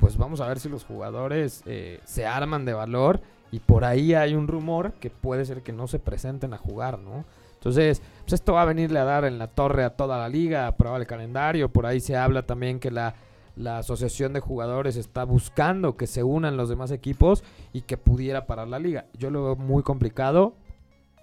Pues 0.00 0.16
vamos 0.16 0.40
a 0.40 0.48
ver 0.48 0.58
si 0.58 0.70
los 0.70 0.84
jugadores 0.84 1.62
eh, 1.66 2.00
se 2.04 2.24
arman 2.24 2.64
de 2.64 2.72
valor 2.72 3.20
y 3.50 3.60
por 3.60 3.84
ahí 3.84 4.14
hay 4.14 4.34
un 4.34 4.48
rumor 4.48 4.92
que 4.94 5.10
puede 5.10 5.44
ser 5.44 5.62
que 5.62 5.72
no 5.72 5.86
se 5.86 5.98
presenten 5.98 6.52
a 6.54 6.58
jugar, 6.58 6.98
¿no? 6.98 7.24
Entonces, 7.54 8.02
pues 8.20 8.34
esto 8.34 8.52
va 8.52 8.62
a 8.62 8.66
venirle 8.66 9.00
a 9.00 9.04
dar 9.04 9.24
en 9.24 9.38
la 9.38 9.48
torre 9.48 9.84
a 9.84 9.90
toda 9.90 10.18
la 10.18 10.28
liga, 10.28 10.66
a 10.66 10.76
probar 10.76 11.00
el 11.00 11.06
calendario. 11.06 11.68
Por 11.68 11.86
ahí 11.86 11.98
se 11.98 12.16
habla 12.16 12.42
también 12.42 12.78
que 12.78 12.90
la, 12.90 13.14
la 13.56 13.78
asociación 13.78 14.32
de 14.32 14.40
jugadores 14.40 14.96
está 14.96 15.24
buscando 15.24 15.96
que 15.96 16.06
se 16.06 16.22
unan 16.22 16.56
los 16.56 16.68
demás 16.68 16.92
equipos 16.92 17.42
y 17.72 17.82
que 17.82 17.96
pudiera 17.96 18.46
parar 18.46 18.68
la 18.68 18.78
liga. 18.78 19.06
Yo 19.14 19.30
lo 19.30 19.44
veo 19.44 19.56
muy 19.56 19.82
complicado. 19.82 20.54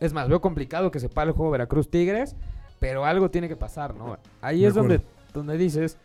Es 0.01 0.11
más, 0.11 0.27
veo 0.27 0.41
complicado 0.41 0.91
que 0.91 0.99
se 0.99 1.07
pare 1.07 1.29
el 1.29 1.35
juego 1.37 1.51
Veracruz 1.51 1.89
Tigres, 1.89 2.35
pero 2.79 3.05
algo 3.05 3.31
tiene 3.31 3.47
que 3.47 3.55
pasar, 3.55 3.95
¿no? 3.95 4.17
Ahí 4.41 4.65
es 4.65 4.73
donde, 4.73 5.01
donde 5.33 5.57
dices 5.57 5.97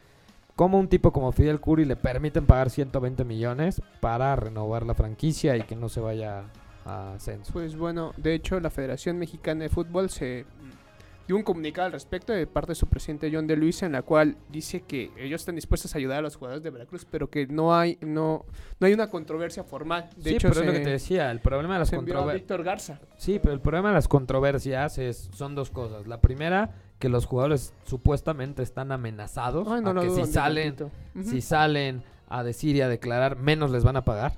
cómo 0.60 0.78
un 0.78 0.88
tipo 0.88 1.10
como 1.10 1.32
Fidel 1.32 1.58
Curi 1.58 1.86
le 1.86 1.96
permiten 1.96 2.44
pagar 2.44 2.68
120 2.68 3.24
millones 3.24 3.80
para 4.00 4.36
renovar 4.36 4.84
la 4.84 4.92
franquicia 4.92 5.56
y 5.56 5.62
que 5.62 5.74
no 5.74 5.88
se 5.88 6.00
vaya 6.00 6.44
a 6.84 7.14
ascenso. 7.14 7.50
Pues 7.54 7.78
bueno, 7.78 8.12
de 8.18 8.34
hecho 8.34 8.60
la 8.60 8.68
Federación 8.68 9.18
Mexicana 9.18 9.62
de 9.62 9.70
Fútbol 9.70 10.10
se 10.10 10.44
mm, 10.44 11.26
dio 11.26 11.36
un 11.36 11.44
comunicado 11.44 11.86
al 11.86 11.92
respecto 11.92 12.34
de 12.34 12.46
parte 12.46 12.72
de 12.72 12.74
su 12.74 12.88
presidente 12.88 13.30
John 13.32 13.46
de 13.46 13.56
Luis 13.56 13.82
en 13.82 13.92
la 13.92 14.02
cual 14.02 14.36
dice 14.50 14.82
que 14.82 15.10
ellos 15.16 15.40
están 15.40 15.54
dispuestos 15.54 15.94
a 15.94 15.98
ayudar 15.98 16.18
a 16.18 16.20
los 16.20 16.36
jugadores 16.36 16.62
de 16.62 16.68
Veracruz, 16.68 17.06
pero 17.10 17.30
que 17.30 17.46
no 17.46 17.74
hay 17.74 17.96
no 18.02 18.44
no 18.80 18.86
hay 18.86 18.92
una 18.92 19.08
controversia 19.08 19.64
formal. 19.64 20.10
De 20.14 20.24
sí, 20.24 20.36
hecho, 20.36 20.50
pero 20.50 20.60
es 20.60 20.66
lo 20.66 20.72
que 20.74 20.80
te 20.80 20.90
decía, 20.90 21.30
el 21.30 21.40
problema 21.40 21.76
de 21.76 21.78
las 21.78 21.90
controversias... 21.90 22.34
Víctor 22.34 22.64
Garza. 22.64 23.00
Sí, 23.16 23.38
pero 23.42 23.54
el 23.54 23.60
problema 23.60 23.88
de 23.88 23.94
las 23.94 24.08
controversias 24.08 24.98
es, 24.98 25.30
son 25.32 25.54
dos 25.54 25.70
cosas. 25.70 26.06
La 26.06 26.20
primera, 26.20 26.74
que 27.00 27.08
los 27.08 27.26
jugadores 27.26 27.74
supuestamente 27.84 28.62
están 28.62 28.92
amenazados 28.92 29.66
Ay, 29.66 29.80
no 29.80 29.90
a 29.90 29.94
lo 29.94 30.02
que 30.02 30.06
dudo 30.08 30.26
si 30.26 30.32
salen, 30.32 30.76
si 31.24 31.40
salen 31.40 32.04
a 32.28 32.44
decir 32.44 32.76
y 32.76 32.82
a 32.82 32.88
declarar, 32.88 33.36
menos 33.36 33.72
les 33.72 33.82
van 33.82 33.96
a 33.96 34.04
pagar. 34.04 34.34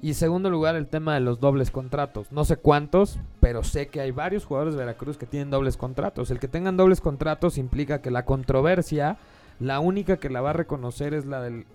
Y 0.00 0.14
segundo 0.14 0.50
lugar, 0.50 0.76
el 0.76 0.88
tema 0.88 1.14
de 1.14 1.20
los 1.20 1.40
dobles 1.40 1.70
contratos. 1.70 2.32
No 2.32 2.44
sé 2.44 2.56
cuántos, 2.56 3.18
pero 3.40 3.62
sé 3.62 3.86
que 3.88 4.00
hay 4.00 4.10
varios 4.10 4.44
jugadores 4.44 4.74
de 4.74 4.80
Veracruz 4.80 5.16
que 5.16 5.26
tienen 5.26 5.50
dobles 5.50 5.76
contratos. 5.76 6.30
El 6.30 6.40
que 6.40 6.48
tengan 6.48 6.76
dobles 6.76 7.00
contratos 7.00 7.56
implica 7.58 8.02
que 8.02 8.10
la 8.10 8.24
controversia, 8.24 9.18
la 9.60 9.80
única 9.80 10.16
que 10.16 10.30
la 10.30 10.40
va 10.40 10.50
a 10.50 10.54
reconocer 10.54 11.14
es 11.14 11.26
la 11.26 11.40
del 11.40 11.66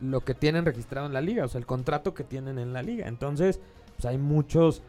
lo 0.00 0.20
que 0.20 0.34
tienen 0.34 0.64
registrado 0.64 1.06
en 1.06 1.12
la 1.12 1.20
liga, 1.20 1.44
o 1.44 1.48
sea, 1.48 1.58
el 1.58 1.66
contrato 1.66 2.14
que 2.14 2.24
tienen 2.24 2.58
en 2.58 2.72
la 2.72 2.82
liga. 2.82 3.08
Entonces, 3.08 3.60
pues 3.96 4.06
hay 4.06 4.18
muchos 4.18 4.82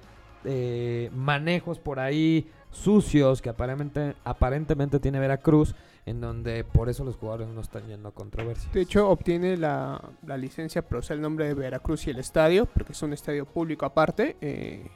eh, 0.46 1.10
manejos 1.16 1.80
por 1.80 2.00
ahí 2.00 2.48
sucios 2.72 3.42
que 3.42 3.50
aparentemente, 3.50 4.16
aparentemente 4.24 5.00
tiene 5.00 5.20
Veracruz, 5.20 5.74
en 6.06 6.22
donde 6.22 6.64
por 6.64 6.90
eso 6.90 7.04
los 7.04 7.16
jugadores 7.16 7.48
no 7.50 7.62
están 7.62 7.86
yendo 7.88 8.10
a 8.10 8.12
controversia. 8.12 8.70
De 8.72 8.82
hecho, 8.82 9.10
obtiene 9.10 9.58
la, 9.58 10.02
la 10.26 10.38
licencia 10.38 10.82
para 10.82 11.00
usar 11.00 11.16
el 11.16 11.22
nombre 11.22 11.48
de 11.48 11.54
Veracruz 11.54 12.08
y 12.08 12.12
el 12.12 12.20
estadio, 12.20 12.66
porque 12.66 12.94
es 12.94 13.02
un 13.02 13.14
estadio 13.14 13.46
público 13.46 13.86
aparte. 13.86 14.38
eh, 14.42 14.88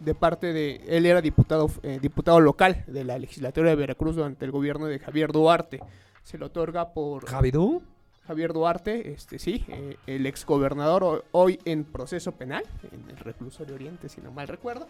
de 0.00 0.14
parte 0.14 0.52
de. 0.52 0.80
Él 0.86 1.06
era 1.06 1.20
diputado, 1.20 1.68
eh, 1.82 1.98
diputado 2.00 2.38
local 2.38 2.84
de 2.86 3.02
la 3.02 3.18
legislatura 3.18 3.70
de 3.70 3.74
Veracruz 3.74 4.14
durante 4.14 4.44
el 4.44 4.52
gobierno 4.52 4.86
de 4.86 5.00
Javier 5.00 5.32
Duarte. 5.32 5.80
Se 6.22 6.38
lo 6.38 6.46
otorga 6.46 6.92
por 6.92 7.26
¿Javidú? 7.26 7.82
Javier 8.24 8.52
Duarte, 8.52 9.10
este 9.12 9.40
sí, 9.40 9.64
eh, 9.66 9.96
el 10.06 10.26
exgobernador 10.26 11.02
ho- 11.02 11.24
hoy 11.32 11.58
en 11.64 11.82
proceso 11.82 12.30
penal, 12.30 12.62
en 12.92 13.10
el 13.10 13.16
reclusorio 13.16 13.74
Oriente, 13.74 14.08
si 14.08 14.20
no 14.20 14.30
mal 14.30 14.46
recuerdo. 14.46 14.86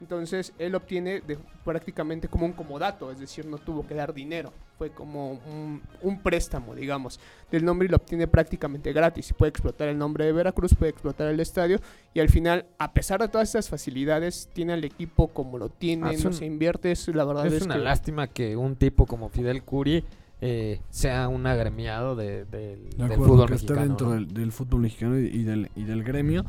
Entonces, 0.00 0.54
él 0.58 0.74
obtiene 0.74 1.20
de- 1.20 1.38
prácticamente 1.64 2.26
como 2.28 2.46
un 2.46 2.52
comodato, 2.52 3.10
es 3.12 3.18
decir, 3.20 3.44
no 3.46 3.58
tuvo 3.58 3.86
que 3.86 3.94
dar 3.94 4.14
dinero. 4.14 4.50
Fue 4.78 4.88
como 4.90 5.32
un, 5.32 5.82
un 6.00 6.22
préstamo, 6.22 6.74
digamos, 6.74 7.20
del 7.52 7.66
nombre 7.66 7.86
y 7.86 7.90
lo 7.90 7.96
obtiene 7.98 8.26
prácticamente 8.26 8.94
gratis. 8.94 9.34
Puede 9.36 9.50
explotar 9.50 9.88
el 9.88 9.98
nombre 9.98 10.24
de 10.24 10.32
Veracruz, 10.32 10.74
puede 10.74 10.90
explotar 10.92 11.28
el 11.28 11.38
estadio 11.38 11.78
y 12.14 12.20
al 12.20 12.30
final, 12.30 12.64
a 12.78 12.92
pesar 12.94 13.20
de 13.20 13.28
todas 13.28 13.48
estas 13.48 13.68
facilidades, 13.68 14.48
tiene 14.54 14.72
al 14.72 14.84
equipo 14.84 15.28
como 15.28 15.58
lo 15.58 15.68
tiene, 15.68 16.08
Ah, 16.08 16.12
no 16.18 16.28
un- 16.28 16.34
se 16.34 16.46
invierte. 16.46 16.92
Es, 16.92 17.06
la 17.08 17.24
verdad 17.26 17.46
es, 17.46 17.52
Es 17.52 17.62
una 17.64 17.74
que 17.74 17.80
lástima 17.82 18.26
que 18.28 18.56
un 18.56 18.76
tipo 18.76 19.04
como 19.04 19.28
Fidel 19.28 19.62
Curi 19.62 20.02
eh, 20.40 20.80
sea 20.88 21.28
un 21.28 21.46
agremiado 21.46 22.16
de- 22.16 22.46
del- 22.46 22.88
De 22.88 22.96
del 22.96 23.12
acuerdo, 23.12 23.24
fútbol 23.34 23.50
mexicano. 23.50 23.80
dentro 23.82 24.06
¿no? 24.08 24.14
del, 24.14 24.28
del 24.32 24.52
fútbol 24.52 24.80
mexicano 24.80 25.18
y, 25.20 25.26
y 25.26 25.42
del, 25.42 25.70
y 25.76 25.84
del 25.84 26.02
gremio. 26.02 26.46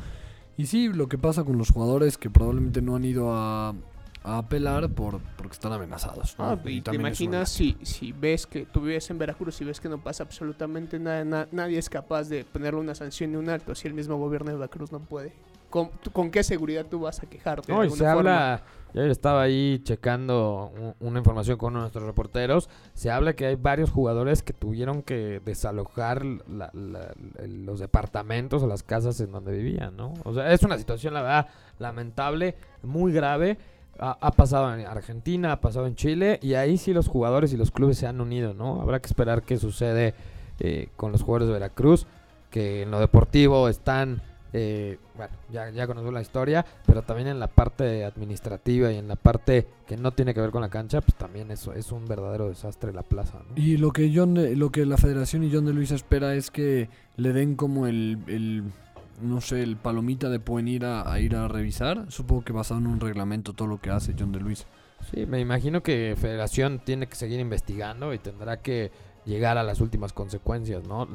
Y 0.62 0.66
sí, 0.68 0.88
lo 0.90 1.08
que 1.08 1.18
pasa 1.18 1.44
con 1.44 1.58
los 1.58 1.72
jugadores 1.72 2.18
que 2.18 2.30
probablemente 2.30 2.82
no 2.82 2.96
han 2.96 3.04
ido 3.04 3.34
a, 3.34 3.70
a 4.24 4.38
apelar 4.38 4.90
por 4.90 5.20
porque 5.38 5.54
están 5.54 5.74
amenazados. 5.74 6.36
¿no? 6.38 6.46
Ah, 6.46 6.60
y 6.66 6.82
te 6.82 6.92
imaginas 6.96 7.50
si, 7.50 7.78
si 7.82 8.12
ves 8.12 8.46
que 8.46 8.66
tú 8.66 8.82
vives 8.82 9.10
en 9.10 9.18
Veracruz 9.18 9.60
y 9.62 9.66
ves 9.66 9.80
que 9.80 9.90
no 9.90 9.98
pasa 9.98 10.24
absolutamente 10.24 11.00
nada, 11.00 11.26
na- 11.26 11.48
nadie 11.52 11.80
es 11.80 11.90
capaz 11.90 12.30
de 12.30 12.46
ponerle 12.46 12.80
una 12.80 12.94
sanción 12.94 13.32
ni 13.32 13.38
un 13.38 13.50
alto 13.50 13.74
si 13.74 13.88
el 13.88 13.94
mismo 13.96 14.18
gobierno 14.18 14.52
de 14.52 14.58
Veracruz 14.58 14.92
no 14.92 15.00
puede. 15.00 15.34
¿Con, 15.72 15.90
con 16.14 16.30
qué 16.30 16.44
seguridad 16.44 16.86
tú 16.86 17.00
vas 17.00 17.24
a 17.24 17.26
quejarte? 17.28 17.72
de 17.72 17.74
No, 17.74 17.84
y 17.84 17.88
alguna 17.88 17.98
se 17.98 18.14
forma? 18.14 18.54
habla, 18.54 18.64
yo 18.94 19.02
estaba 19.06 19.42
ahí 19.42 19.80
checando 19.84 20.72
una 21.00 21.18
información 21.18 21.58
con 21.58 21.70
uno 21.72 21.80
de 21.80 21.84
nuestros 21.86 22.04
reporteros, 22.06 22.70
se 22.94 23.10
habla 23.10 23.34
que 23.34 23.46
hay 23.48 23.56
varios 23.56 23.90
jugadores 23.90 24.44
que 24.44 24.52
tuvieron 24.54 25.02
que 25.02 25.42
desalojar 25.44 26.24
la- 26.26 26.70
la- 26.74 27.14
el- 27.40 27.66
los 27.66 27.80
departamentos 27.80 28.62
o 28.62 28.68
las 28.68 28.84
casas 28.84 29.20
en 29.22 29.32
donde 29.32 29.54
vivían, 29.54 29.96
¿no? 29.96 30.14
O 30.26 30.34
sea, 30.34 30.52
es 30.54 30.62
una 30.64 30.78
situación, 30.78 31.14
la 31.16 31.22
verdad, 31.22 31.48
lamentable, 31.80 32.56
muy 32.84 33.12
grave. 33.14 33.58
Ha, 34.00 34.18
ha 34.20 34.32
pasado 34.32 34.74
en 34.74 34.86
Argentina, 34.86 35.52
ha 35.54 35.62
pasado 35.62 35.86
en 35.88 35.96
Chile, 35.96 36.40
y 36.42 36.54
ahí 36.56 36.78
sí 36.78 36.94
los 36.94 37.08
jugadores 37.08 37.54
y 37.54 37.58
los 37.58 37.72
clubes 37.72 37.98
se 37.98 38.08
han 38.08 38.20
unido, 38.22 38.54
¿no? 38.54 38.82
Habrá 38.82 39.00
que 39.00 39.08
esperar 39.08 39.44
qué 39.44 39.58
sucede 39.58 40.14
eh, 40.60 40.90
con 40.96 41.12
los 41.12 41.24
jugadores 41.24 41.48
de 41.48 41.54
Veracruz, 41.54 42.08
que 42.50 42.84
en 42.84 42.92
lo 42.92 43.00
deportivo 43.00 43.68
están 43.70 44.22
eh, 44.54 44.98
bueno, 45.16 45.34
ya, 45.52 45.70
ya 45.70 45.88
conocemos 45.88 46.14
la 46.14 46.22
historia, 46.22 46.66
pero 46.86 47.04
también 47.04 47.28
en 47.30 47.40
la 47.40 47.48
parte 47.48 48.04
administrativa 48.06 48.92
y 48.92 48.98
en 48.98 49.08
la 49.08 49.16
parte 49.16 49.68
que 49.88 49.98
no 49.98 50.12
tiene 50.12 50.34
que 50.34 50.42
ver 50.42 50.52
con 50.52 50.62
la 50.62 50.70
cancha, 50.70 51.02
pues 51.02 51.16
también 51.16 51.52
eso 51.52 51.74
es 51.74 51.92
un 51.92 52.06
verdadero 52.08 52.50
desastre 52.50 52.94
la 52.94 53.04
plaza, 53.04 53.40
¿no? 53.48 53.62
Y 53.62 53.78
lo 53.78 53.92
que 53.92 54.12
John 54.14 54.36
lo 54.58 54.72
que 54.72 54.86
la 54.86 54.98
Federación 54.98 55.44
y 55.44 55.52
John 55.54 55.66
de 55.66 55.74
Luis 55.74 55.92
espera 55.92 56.36
es 56.36 56.52
que 56.52 56.90
le 57.18 57.34
den 57.34 57.56
como 57.56 57.88
el, 57.88 58.20
el 58.28 58.64
no 59.22 59.40
sé, 59.40 59.62
el 59.62 59.78
palomita 59.78 60.30
de 60.30 60.40
pueden 60.40 60.68
ir 60.68 60.86
a, 60.86 61.12
a 61.12 61.20
ir 61.20 61.36
a 61.36 61.48
revisar. 61.48 62.06
Supongo 62.10 62.44
que 62.44 62.54
basado 62.54 62.80
en 62.80 62.88
un 62.88 63.00
reglamento 63.00 63.54
todo 63.54 63.68
lo 63.68 63.80
que 63.80 63.90
hace 63.92 64.16
John 64.18 64.32
de 64.32 64.40
Luis. 64.40 64.66
Sí, 65.12 65.26
me 65.26 65.40
imagino 65.40 65.82
que 65.82 66.16
Federación 66.20 66.80
tiene 66.84 67.08
que 67.08 67.16
seguir 67.16 67.40
investigando 67.40 68.14
y 68.14 68.20
tendrá 68.20 68.58
que 68.58 68.92
llegar 69.26 69.58
a 69.58 69.64
las 69.64 69.82
últimas 69.82 70.14
consecuencias, 70.14 70.84
¿no? 70.88 71.04
Eh, 71.04 71.08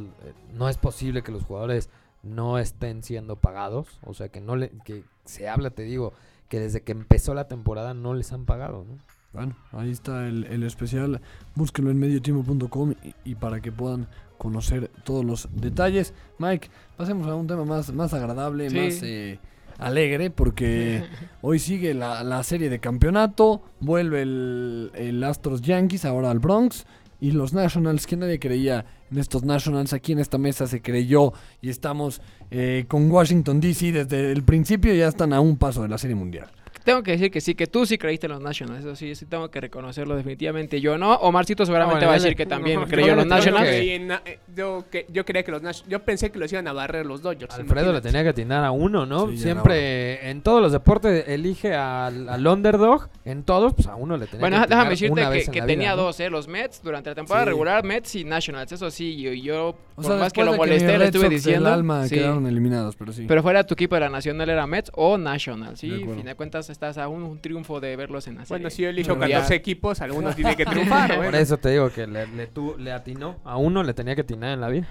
No 0.54 0.68
es 0.68 0.76
posible 0.76 1.22
que 1.22 1.32
los 1.32 1.44
jugadores 1.44 1.90
no 2.26 2.58
estén 2.58 3.02
siendo 3.02 3.36
pagados, 3.36 3.98
o 4.04 4.14
sea, 4.14 4.28
que 4.28 4.40
no 4.40 4.56
le 4.56 4.70
que 4.84 5.04
se 5.24 5.48
habla, 5.48 5.70
te 5.70 5.82
digo, 5.82 6.12
que 6.48 6.60
desde 6.60 6.82
que 6.82 6.92
empezó 6.92 7.34
la 7.34 7.48
temporada 7.48 7.94
no 7.94 8.14
les 8.14 8.32
han 8.32 8.44
pagado, 8.44 8.84
¿no? 8.88 8.98
Bueno, 9.32 9.54
ahí 9.72 9.90
está 9.90 10.26
el, 10.26 10.44
el 10.44 10.62
especial. 10.62 11.20
Búsquenlo 11.54 11.90
en 11.90 11.98
mediotiempo.com 11.98 12.92
y, 13.04 13.14
y 13.32 13.34
para 13.34 13.60
que 13.60 13.70
puedan 13.70 14.08
conocer 14.38 14.90
todos 15.04 15.24
los 15.26 15.48
detalles. 15.52 16.14
Mike, 16.38 16.70
pasemos 16.96 17.26
a 17.26 17.34
un 17.34 17.46
tema 17.46 17.64
más, 17.66 17.92
más 17.92 18.14
agradable, 18.14 18.70
Sí. 18.70 18.76
más 18.78 19.02
eh, 19.02 19.38
alegre, 19.78 20.30
porque 20.30 21.04
hoy 21.42 21.58
sigue 21.58 21.92
la, 21.92 22.24
la 22.24 22.42
serie 22.44 22.70
de 22.70 22.78
campeonato. 22.78 23.62
Vuelve 23.80 24.22
el, 24.22 24.90
el 24.94 25.22
Astros 25.22 25.60
Yankees 25.60 26.06
ahora 26.06 26.30
al 26.30 26.38
Bronx. 26.38 26.86
Y 27.20 27.32
los 27.32 27.52
Nationals, 27.52 28.06
que 28.06 28.16
nadie 28.16 28.38
creía 28.38 28.86
en 29.10 29.18
estos 29.18 29.44
Nationals, 29.44 29.92
aquí 29.92 30.12
en 30.12 30.18
esta 30.18 30.38
mesa 30.38 30.66
se 30.66 30.82
creyó 30.82 31.32
y 31.60 31.70
estamos 31.70 32.20
eh, 32.50 32.84
con 32.88 33.10
Washington 33.10 33.60
DC 33.60 33.92
desde 33.92 34.32
el 34.32 34.42
principio 34.42 34.94
ya 34.94 35.08
están 35.08 35.32
a 35.32 35.40
un 35.40 35.56
paso 35.56 35.82
de 35.82 35.88
la 35.88 35.98
Serie 35.98 36.16
Mundial. 36.16 36.50
Tengo 36.86 37.02
que 37.02 37.10
decir 37.10 37.30
que 37.30 37.40
sí, 37.42 37.54
que 37.54 37.66
tú 37.66 37.84
sí 37.84 37.98
creíste 37.98 38.26
en 38.26 38.32
los 38.32 38.40
Nationals. 38.40 38.80
Eso 38.84 38.96
sí, 38.96 39.14
sí 39.14 39.26
tengo 39.26 39.50
que 39.50 39.60
reconocerlo 39.60 40.16
definitivamente. 40.16 40.80
Yo 40.80 40.96
no. 40.96 41.14
Omarcito 41.16 41.66
seguramente 41.66 42.00
No, 42.00 42.06
va 42.06 42.12
a 42.12 42.18
decir 42.18 42.34
que 42.36 42.46
también 42.46 42.80
no, 42.80 42.86
creyó 42.86 43.10
en 43.10 43.16
los 43.16 43.26
Nationals. 43.26 43.68
que- 43.68 43.96
eh, 43.96 44.38
yo, 44.54 44.84
que- 44.90 45.04
yo 45.10 45.24
creía 45.24 45.42
que 45.42 45.50
los 45.50 45.62
Nash- 45.62 45.82
yo 45.88 46.02
pensé 46.04 46.30
que 46.30 46.38
los 46.38 46.50
iban 46.52 46.66
a 46.68 46.72
barrer 46.72 47.04
los 47.04 47.20
Dodgers. 47.20 47.54
Alfredo 47.54 47.92
le 47.92 48.00
tenía 48.00 48.22
que 48.22 48.28
atinar 48.30 48.64
a 48.64 48.70
uno, 48.70 49.04
¿no? 49.04 49.28
Sí, 49.30 49.36
Siempre 49.38 50.30
en 50.30 50.40
todos 50.42 50.62
los 50.62 50.72
deportes 50.72 51.28
elige 51.28 51.74
al, 51.74 52.28
al 52.28 52.46
underdog. 52.46 53.08
En 53.24 53.42
todos, 53.42 53.74
pues 53.74 53.88
a 53.88 53.96
uno 53.96 54.16
le 54.16 54.26
tenía 54.26 54.40
Bueno, 54.40 54.56
que 54.62 54.68
déjame 54.68 54.80
atinar 54.82 54.90
decirte 54.90 55.12
una 55.12 55.28
vez 55.28 55.42
que, 55.44 55.46
en 55.46 55.52
que 55.52 55.60
la 55.60 55.66
tenía 55.66 55.94
vida, 55.94 56.02
dos, 56.02 56.20
¿eh? 56.20 56.30
Los 56.30 56.46
Mets 56.48 56.80
durante 56.82 57.10
la 57.10 57.14
temporada 57.16 57.44
Sí. 57.44 57.48
regular, 57.50 57.84
Mets 57.84 58.14
y 58.14 58.24
Nationals. 58.24 58.70
Eso 58.70 58.88
sí, 58.90 59.16
yo, 59.20 59.32
yo 59.32 59.68
O 59.70 59.76
por 59.96 60.04
sea, 60.04 60.14
más 60.16 60.32
que 60.32 60.44
lo 60.44 60.54
molesté, 60.54 60.86
mis 60.92 60.98
le 61.00 61.04
estuve 61.06 61.28
diciendo. 61.28 61.72
alma 61.72 62.06
sí. 62.06 62.14
quedaron 62.14 62.46
eliminados, 62.46 62.94
pero 62.94 63.12
sí. 63.12 63.24
Pero 63.26 63.42
fuera 63.42 63.64
tu 63.66 63.74
equipo 63.74 63.96
de 63.96 64.02
la 64.02 64.08
Nacional 64.10 64.48
era 64.48 64.66
Mets 64.66 64.92
o 64.94 65.18
National, 65.18 65.76
¿sí? 65.76 65.92
A 65.92 66.14
fin 66.14 66.24
de 66.24 66.34
cuentas 66.36 66.70
estás 66.76 66.98
a 66.98 67.08
un, 67.08 67.22
un 67.22 67.40
triunfo 67.40 67.80
de 67.80 67.96
verlos 67.96 68.26
en 68.28 68.36
la 68.36 68.44
serie. 68.44 68.58
Bueno, 68.62 68.70
si 68.70 68.82
yo 68.82 68.88
elijo 68.90 69.08
Pero 69.14 69.20
14 69.20 69.48
ya- 69.48 69.54
equipos, 69.54 70.00
algunos 70.00 70.36
tienen 70.36 70.54
que 70.56 70.64
triunfar. 70.66 71.16
Por 71.24 71.34
eso 71.34 71.56
te 71.56 71.70
digo 71.70 71.90
que 71.90 72.06
le, 72.06 72.26
le, 72.28 72.46
tu- 72.46 72.76
le 72.78 72.92
atinó. 72.92 73.36
A 73.44 73.56
uno 73.56 73.82
le 73.82 73.94
tenía 73.94 74.14
que 74.14 74.20
atinar 74.22 74.50
en 74.52 74.60
la 74.60 74.68
vida. 74.68 74.86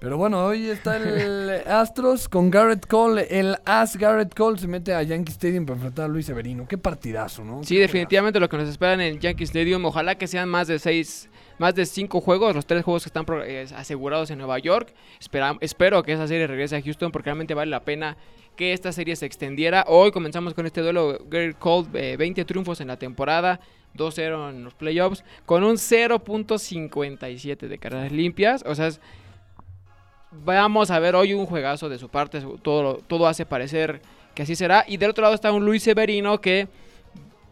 Pero 0.00 0.16
bueno, 0.16 0.42
hoy 0.46 0.70
está 0.70 0.96
el 0.96 1.50
Astros 1.66 2.26
con 2.30 2.50
Garrett 2.50 2.86
Cole. 2.86 3.26
El 3.28 3.56
As 3.66 3.98
Garrett 3.98 4.34
Cole 4.34 4.56
se 4.58 4.66
mete 4.66 4.94
a 4.94 5.02
Yankee 5.02 5.30
Stadium 5.32 5.66
para 5.66 5.74
enfrentar 5.76 6.06
a 6.06 6.08
Luis 6.08 6.24
Severino. 6.24 6.66
Qué 6.66 6.78
partidazo, 6.78 7.44
¿no? 7.44 7.62
Sí, 7.62 7.74
Qué 7.74 7.82
definitivamente 7.82 8.40
lo 8.40 8.48
que 8.48 8.56
nos 8.56 8.66
espera 8.70 8.94
en 8.94 9.02
el 9.02 9.20
Yankee 9.20 9.44
Stadium, 9.44 9.84
ojalá 9.84 10.14
que 10.14 10.26
sean 10.26 10.48
más 10.48 10.68
de 10.68 10.78
seis, 10.78 11.28
más 11.58 11.74
de 11.74 11.84
cinco 11.84 12.22
juegos, 12.22 12.54
los 12.56 12.64
tres 12.64 12.82
juegos 12.82 13.02
que 13.02 13.08
están 13.10 13.26
eh, 13.44 13.66
asegurados 13.76 14.30
en 14.30 14.38
Nueva 14.38 14.58
York. 14.58 14.94
Espera- 15.20 15.58
espero 15.60 16.02
que 16.02 16.14
esa 16.14 16.26
serie 16.26 16.46
regrese 16.46 16.76
a 16.76 16.82
Houston 16.82 17.12
porque 17.12 17.26
realmente 17.26 17.52
vale 17.52 17.70
la 17.70 17.80
pena 17.84 18.16
que 18.56 18.72
esta 18.72 18.92
serie 18.92 19.16
se 19.16 19.26
extendiera. 19.26 19.84
Hoy 19.86 20.12
comenzamos 20.12 20.54
con 20.54 20.64
este 20.64 20.80
duelo, 20.80 21.18
Garrett 21.28 21.58
Cole, 21.58 21.88
eh, 21.92 22.16
20 22.16 22.46
triunfos 22.46 22.80
en 22.80 22.88
la 22.88 22.96
temporada, 22.96 23.60
2-0 23.94 24.48
en 24.48 24.64
los 24.64 24.72
playoffs, 24.72 25.24
con 25.44 25.62
un 25.62 25.76
0.57 25.76 27.68
de 27.68 27.78
carreras 27.78 28.12
limpias. 28.12 28.64
O 28.66 28.74
sea, 28.74 28.86
es- 28.86 28.98
vamos 30.30 30.90
a 30.90 30.98
ver 30.98 31.14
hoy 31.16 31.34
un 31.34 31.46
juegazo 31.46 31.88
de 31.88 31.98
su 31.98 32.08
parte, 32.08 32.40
todo, 32.62 32.96
todo 33.06 33.26
hace 33.26 33.46
parecer 33.46 34.00
que 34.34 34.42
así 34.42 34.54
será. 34.54 34.84
Y 34.86 34.96
del 34.96 35.10
otro 35.10 35.22
lado 35.22 35.34
está 35.34 35.52
un 35.52 35.64
Luis 35.64 35.82
Severino 35.82 36.40
que 36.40 36.68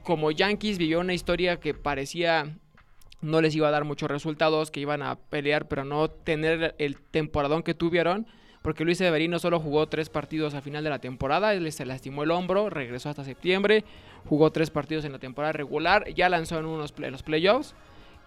como 0.05 0.31
Yankees 0.31 0.79
vivió 0.79 1.01
una 1.01 1.15
historia 1.15 1.59
que 1.61 1.75
parecía 1.75 2.57
no 3.21 3.41
les 3.41 3.55
iba 3.57 3.67
a 3.69 3.73
dar 3.73 3.85
muchos 3.85 4.09
resultados, 4.11 4.71
que 4.71 4.79
iban 4.81 5.03
a 5.03 5.17
pelear, 5.17 5.67
pero 5.67 5.85
no 5.85 6.09
tener 6.09 6.77
el 6.79 7.01
temporadón 7.01 7.65
que 7.65 7.75
tuvieron, 7.75 8.29
porque 8.63 8.85
Luis 8.85 8.99
Severino 8.99 9.41
solo 9.41 9.59
jugó 9.59 9.89
tres 9.89 10.09
partidos 10.09 10.55
al 10.55 10.63
final 10.63 10.85
de 10.85 10.91
la 10.91 11.01
temporada, 11.01 11.53
él 11.53 11.71
se 11.73 11.85
lastimó 11.85 12.23
el 12.23 12.31
hombro, 12.31 12.71
regresó 12.71 13.09
hasta 13.09 13.25
septiembre, 13.25 13.85
jugó 14.29 14.53
tres 14.53 14.71
partidos 14.71 15.05
en 15.05 15.11
la 15.13 15.19
temporada 15.19 15.53
regular, 15.53 16.05
ya 16.15 16.29
lanzó 16.29 16.59
en 16.61 16.67
unos 16.67 16.93
play- 16.93 17.11
los 17.11 17.25
playoffs 17.25 17.75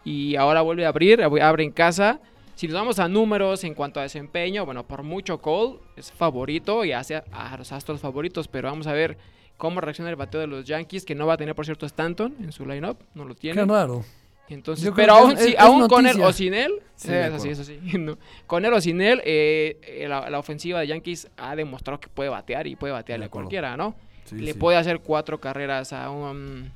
y 0.03 0.35
ahora 0.35 0.59
vuelve 0.61 0.85
a 0.85 0.89
abrir, 0.89 1.21
ab- 1.21 1.41
abre 1.41 1.63
en 1.63 1.71
casa. 1.71 2.19
Si 2.55 2.67
nos 2.67 2.75
vamos 2.75 2.99
a 2.99 3.07
números 3.07 3.63
en 3.63 3.73
cuanto 3.73 3.99
a 3.99 4.03
desempeño, 4.03 4.65
bueno, 4.65 4.85
por 4.85 5.01
mucho 5.03 5.39
Cole 5.41 5.79
es 5.95 6.11
favorito 6.11 6.85
y 6.85 6.91
hace 6.91 7.23
a 7.31 7.55
los 7.57 7.71
Astros 7.71 7.99
favoritos, 8.01 8.47
pero 8.47 8.69
vamos 8.69 8.85
a 8.87 8.93
ver 8.93 9.17
cómo 9.57 9.81
reacciona 9.81 10.09
el 10.09 10.15
bateo 10.15 10.41
de 10.41 10.47
los 10.47 10.65
Yankees, 10.65 11.05
que 11.05 11.15
no 11.15 11.25
va 11.25 11.33
a 11.33 11.37
tener, 11.37 11.55
por 11.55 11.65
cierto, 11.65 11.85
Stanton 11.85 12.35
en 12.39 12.51
su 12.51 12.65
lineup, 12.65 12.99
no 13.15 13.25
lo 13.25 13.33
tiene. 13.35 13.59
Qué 13.61 13.65
raro. 13.67 14.03
Entonces, 14.49 14.83
Yo 14.85 14.93
pero 14.93 15.13
aún, 15.13 15.31
es- 15.31 15.39
sí, 15.39 15.47
es- 15.49 15.53
es 15.53 15.59
aún 15.59 15.87
con 15.87 16.05
él 16.05 16.21
o 16.21 16.33
sin 16.33 16.53
él, 16.53 16.73
Sí, 16.95 17.07
sí, 17.07 17.13
de 17.13 17.21
eso 17.27 17.39
sí, 17.39 17.49
acuerdo. 17.49 17.51
eso 17.51 17.63
sí, 17.63 17.79
no. 17.97 18.17
con 18.47 18.65
él 18.65 18.73
o 18.73 18.81
sin 18.81 19.01
él, 19.01 19.21
eh, 19.23 19.79
eh, 19.81 20.07
la, 20.09 20.29
la 20.29 20.39
ofensiva 20.39 20.79
de 20.81 20.87
Yankees 20.87 21.29
ha 21.37 21.55
demostrado 21.55 21.99
que 21.99 22.09
puede 22.09 22.29
batear 22.29 22.67
y 22.67 22.75
puede 22.75 22.91
batearle 22.93 23.25
a 23.25 23.29
cualquiera, 23.29 23.77
¿no? 23.77 23.95
Sí, 24.25 24.35
Le 24.35 24.53
puede 24.53 24.77
hacer 24.77 24.99
cuatro 24.99 25.39
carreras 25.39 25.93
a 25.93 26.09
un, 26.11 26.69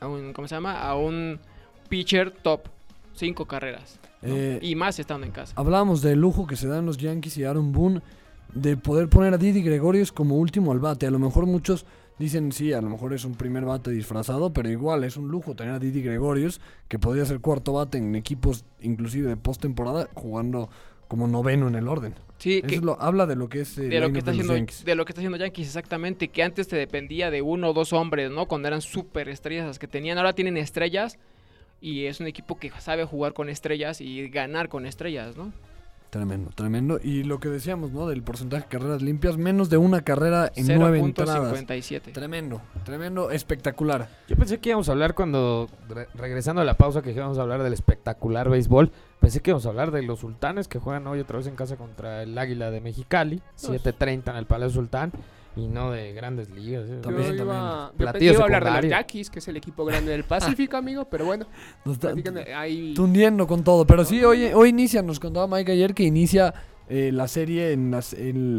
a 0.00 0.06
un, 0.06 0.32
¿cómo 0.32 0.46
se 0.48 0.54
llama? 0.54 0.80
A 0.80 0.94
un 0.96 1.40
pitcher 1.88 2.30
top, 2.30 2.60
cinco 3.14 3.46
carreras. 3.46 3.98
Eh, 4.28 4.58
y 4.62 4.74
más 4.74 4.98
estando 4.98 5.26
en 5.26 5.32
casa. 5.32 5.52
Hablábamos 5.56 6.02
del 6.02 6.20
lujo 6.20 6.46
que 6.46 6.56
se 6.56 6.66
dan 6.68 6.86
los 6.86 6.96
Yankees 6.98 7.36
y 7.38 7.44
Aaron 7.44 7.72
Boone 7.72 8.00
de 8.54 8.76
poder 8.76 9.08
poner 9.08 9.34
a 9.34 9.38
Didi 9.38 9.62
Gregorius 9.62 10.12
como 10.12 10.36
último 10.36 10.72
al 10.72 10.78
bate. 10.78 11.06
A 11.06 11.10
lo 11.10 11.18
mejor 11.18 11.46
muchos 11.46 11.84
dicen, 12.18 12.52
sí, 12.52 12.72
a 12.72 12.80
lo 12.80 12.88
mejor 12.88 13.12
es 13.12 13.24
un 13.24 13.34
primer 13.34 13.64
bate 13.64 13.90
disfrazado, 13.90 14.52
pero 14.52 14.70
igual 14.70 15.04
es 15.04 15.16
un 15.16 15.28
lujo 15.28 15.54
tener 15.54 15.74
a 15.74 15.78
Didi 15.78 16.00
Gregorius, 16.02 16.60
que 16.88 16.98
podría 16.98 17.24
ser 17.26 17.40
cuarto 17.40 17.74
bate 17.74 17.98
en 17.98 18.14
equipos 18.16 18.64
inclusive 18.80 19.28
de 19.28 19.36
postemporada, 19.36 20.08
jugando 20.14 20.70
como 21.08 21.28
noveno 21.28 21.68
en 21.68 21.74
el 21.74 21.86
orden. 21.88 22.14
Sí, 22.38 22.58
Eso 22.58 22.66
que- 22.66 22.74
es 22.76 22.82
lo- 22.82 23.00
habla 23.00 23.26
de 23.26 23.34
lo 23.36 23.48
que 23.48 23.60
es 23.60 23.76
de 23.76 24.00
lo 24.00 24.12
que 24.12 24.18
está 24.18 24.30
de 24.32 24.40
haciendo 24.42 24.54
de 24.84 24.94
lo 24.94 25.04
que 25.04 25.12
está 25.12 25.20
haciendo 25.20 25.38
Yankees 25.38 25.66
exactamente 25.68 26.28
que 26.28 26.42
antes 26.42 26.68
te 26.68 26.76
dependía 26.76 27.30
de 27.30 27.40
uno 27.42 27.70
o 27.70 27.72
dos 27.72 27.92
hombres 27.94 28.30
no 28.30 28.46
cuando 28.46 28.68
eran 28.68 28.82
súper 28.82 29.28
estrellas 29.30 29.66
las 29.66 29.78
que 29.78 29.88
tenían 29.88 30.18
ahora 30.18 30.34
tienen 30.34 30.56
estrellas 30.58 31.18
y 31.80 32.06
es 32.06 32.20
un 32.20 32.26
equipo 32.26 32.58
que 32.58 32.70
sabe 32.80 33.04
jugar 33.04 33.32
con 33.32 33.48
estrellas 33.48 34.00
y 34.00 34.28
ganar 34.28 34.68
con 34.68 34.86
estrellas 34.86 35.36
no 35.36 35.52
Tremendo, 36.08 36.50
tremendo. 36.54 37.00
Y 37.02 37.24
lo 37.24 37.40
que 37.40 37.48
decíamos, 37.48 37.90
¿no? 37.90 38.06
Del 38.06 38.22
porcentaje 38.22 38.62
de 38.62 38.68
carreras 38.68 39.02
limpias, 39.02 39.36
menos 39.36 39.68
de 39.68 39.76
una 39.76 40.02
carrera 40.02 40.50
en 40.54 40.66
nueve 40.78 41.00
entradas. 41.00 41.52
0.57 41.52 42.12
Tremendo, 42.12 42.62
tremendo, 42.84 43.30
espectacular. 43.32 44.08
Yo 44.28 44.36
pensé 44.36 44.58
que 44.58 44.68
íbamos 44.70 44.88
a 44.88 44.92
hablar 44.92 45.14
cuando, 45.14 45.68
re- 45.88 46.06
regresando 46.14 46.62
a 46.62 46.64
la 46.64 46.74
pausa, 46.74 47.02
que 47.02 47.10
íbamos 47.10 47.38
a 47.38 47.42
hablar 47.42 47.62
del 47.64 47.72
espectacular 47.72 48.48
béisbol. 48.48 48.92
Pensé 49.20 49.40
que 49.40 49.50
íbamos 49.50 49.66
a 49.66 49.70
hablar 49.70 49.90
de 49.90 50.02
los 50.02 50.20
sultanes 50.20 50.68
que 50.68 50.78
juegan 50.78 51.06
hoy 51.08 51.18
otra 51.20 51.38
vez 51.38 51.48
en 51.48 51.56
casa 51.56 51.76
contra 51.76 52.22
el 52.22 52.38
Águila 52.38 52.70
de 52.70 52.80
Mexicali. 52.80 53.42
7.30 53.60 54.30
en 54.30 54.36
el 54.36 54.46
Palacio 54.46 54.74
Sultán. 54.74 55.12
Y 55.56 55.68
no 55.68 55.90
de 55.90 56.12
grandes 56.12 56.50
ligas. 56.50 56.84
¿eh? 56.88 56.96
Yo 56.96 57.00
También, 57.00 57.34
iba, 57.34 57.90
también. 57.96 57.98
yo 57.98 58.12
pensé 58.12 58.24
iba 58.26 58.40
a 58.40 58.44
hablar 58.44 58.64
de 58.64 58.70
los. 58.82 58.90
Yankees, 58.90 59.30
que 59.30 59.38
es 59.38 59.48
el 59.48 59.56
equipo 59.56 59.84
grande 59.86 60.12
del 60.12 60.24
Pacífico, 60.24 60.76
amigo, 60.76 61.06
pero 61.06 61.24
bueno, 61.24 61.46
ahí 62.54 62.92
tundiendo 62.94 63.46
con 63.46 63.64
todo. 63.64 63.86
Pero 63.86 64.04
sí, 64.04 64.22
hoy, 64.22 64.44
hoy 64.52 64.68
inicia, 64.68 65.02
nos 65.02 65.18
contaba 65.18 65.46
Mike 65.46 65.72
ayer 65.72 65.94
que 65.94 66.02
inicia 66.02 66.52
eh, 66.88 67.10
la 67.12 67.26
serie 67.26 67.72
en 67.72 67.90
las. 67.90 68.14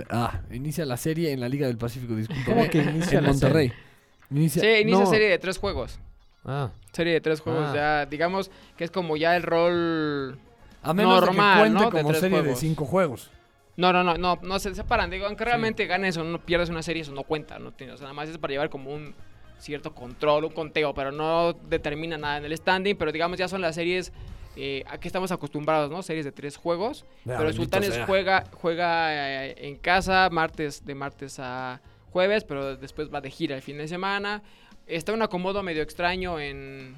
ah, 0.10 0.42
inicia 0.52 0.86
la 0.86 0.98
serie 0.98 1.32
en 1.32 1.40
la 1.40 1.50
Liga 1.50 1.68
del 1.68 1.78
Pacífico, 1.78 2.16
disculpa. 2.16 2.44
¿Cómo 2.46 2.68
que 2.70 2.80
inicia 2.80 3.20
en 3.20 3.26
la 3.26 3.30
Monterrey. 3.32 3.72
Inicia, 4.32 4.62
sí 4.62 4.82
inicia 4.82 5.00
no, 5.00 5.06
serie 5.06 5.30
de 5.30 5.38
tres 5.40 5.58
juegos 5.58 6.00
Ah, 6.44 6.72
serie 6.92 7.14
de 7.14 7.22
tres 7.22 7.40
juegos 7.40 7.68
Ah. 7.70 7.74
ya 7.76 8.06
digamos 8.08 8.52
que 8.76 8.84
es 8.84 8.92
como 8.92 9.16
ya 9.16 9.38
el 9.38 9.44
rol 9.44 10.38
A 10.84 10.94
menos 10.94 11.22
normal, 11.22 11.60
de 11.60 11.64
que 11.64 11.80
cuente 11.80 11.84
¿no? 11.86 11.92
Como 12.04 12.14
serie 12.14 12.42
de 12.42 12.56
cinco 12.56 12.86
juegos. 12.86 13.32
No 13.78 13.94
no 13.94 14.04
no 14.04 14.16
no 14.18 14.40
no 14.42 14.60
se 14.60 14.76
separan 14.76 15.10
digo 15.10 15.26
aunque 15.26 15.46
realmente 15.46 15.86
ganes 15.86 16.18
o 16.18 16.24
no 16.24 16.40
pierdas 16.40 16.70
una 16.70 16.82
serie 16.82 17.04
eso 17.04 17.14
no 17.14 17.24
cuenta 17.24 17.58
no 17.60 17.72
tiene 17.72 17.94
o 17.94 17.98
sea 17.98 18.06
nada 18.06 18.14
más 18.14 18.28
es 18.28 18.38
para 18.38 18.52
llevar 18.52 18.70
como 18.70 18.94
un 18.94 19.16
cierto 19.60 19.96
control 19.96 20.46
un 20.46 20.52
conteo 20.52 20.94
pero 20.94 21.12
no 21.12 21.54
determina 21.54 22.18
nada 22.18 22.38
en 22.38 22.46
el 22.46 22.58
standing 22.58 22.96
pero 22.96 23.12
digamos 23.12 23.38
ya 23.38 23.48
son 23.48 23.62
las 23.62 23.76
series 23.76 24.12
eh, 24.60 24.84
a 24.88 24.98
que 24.98 25.08
estamos 25.08 25.32
acostumbrados, 25.32 25.92
¿no? 25.92 26.02
Series 26.02 26.26
de 26.26 26.32
tres 26.32 26.58
juegos. 26.58 27.06
Ya, 27.26 27.38
pero 27.38 27.50
bendito 27.50 27.62
Sultanes 27.62 27.94
sea. 27.94 28.08
juega, 28.08 28.44
juega 28.54 29.46
eh, 29.46 29.56
en 29.60 29.76
casa 29.76 30.30
martes, 30.32 30.84
de 30.84 30.96
martes 30.96 31.38
a 31.38 31.80
jueves, 32.12 32.44
pero 32.44 32.76
después 32.76 33.14
va 33.14 33.22
de 33.22 33.30
gira 33.30 33.56
el 33.56 33.62
fin 33.62 33.78
de 33.78 33.88
semana. 33.88 34.42
Está 34.88 35.14
un 35.14 35.22
acomodo 35.22 35.62
medio 35.62 35.84
extraño 35.84 36.40
en, 36.40 36.96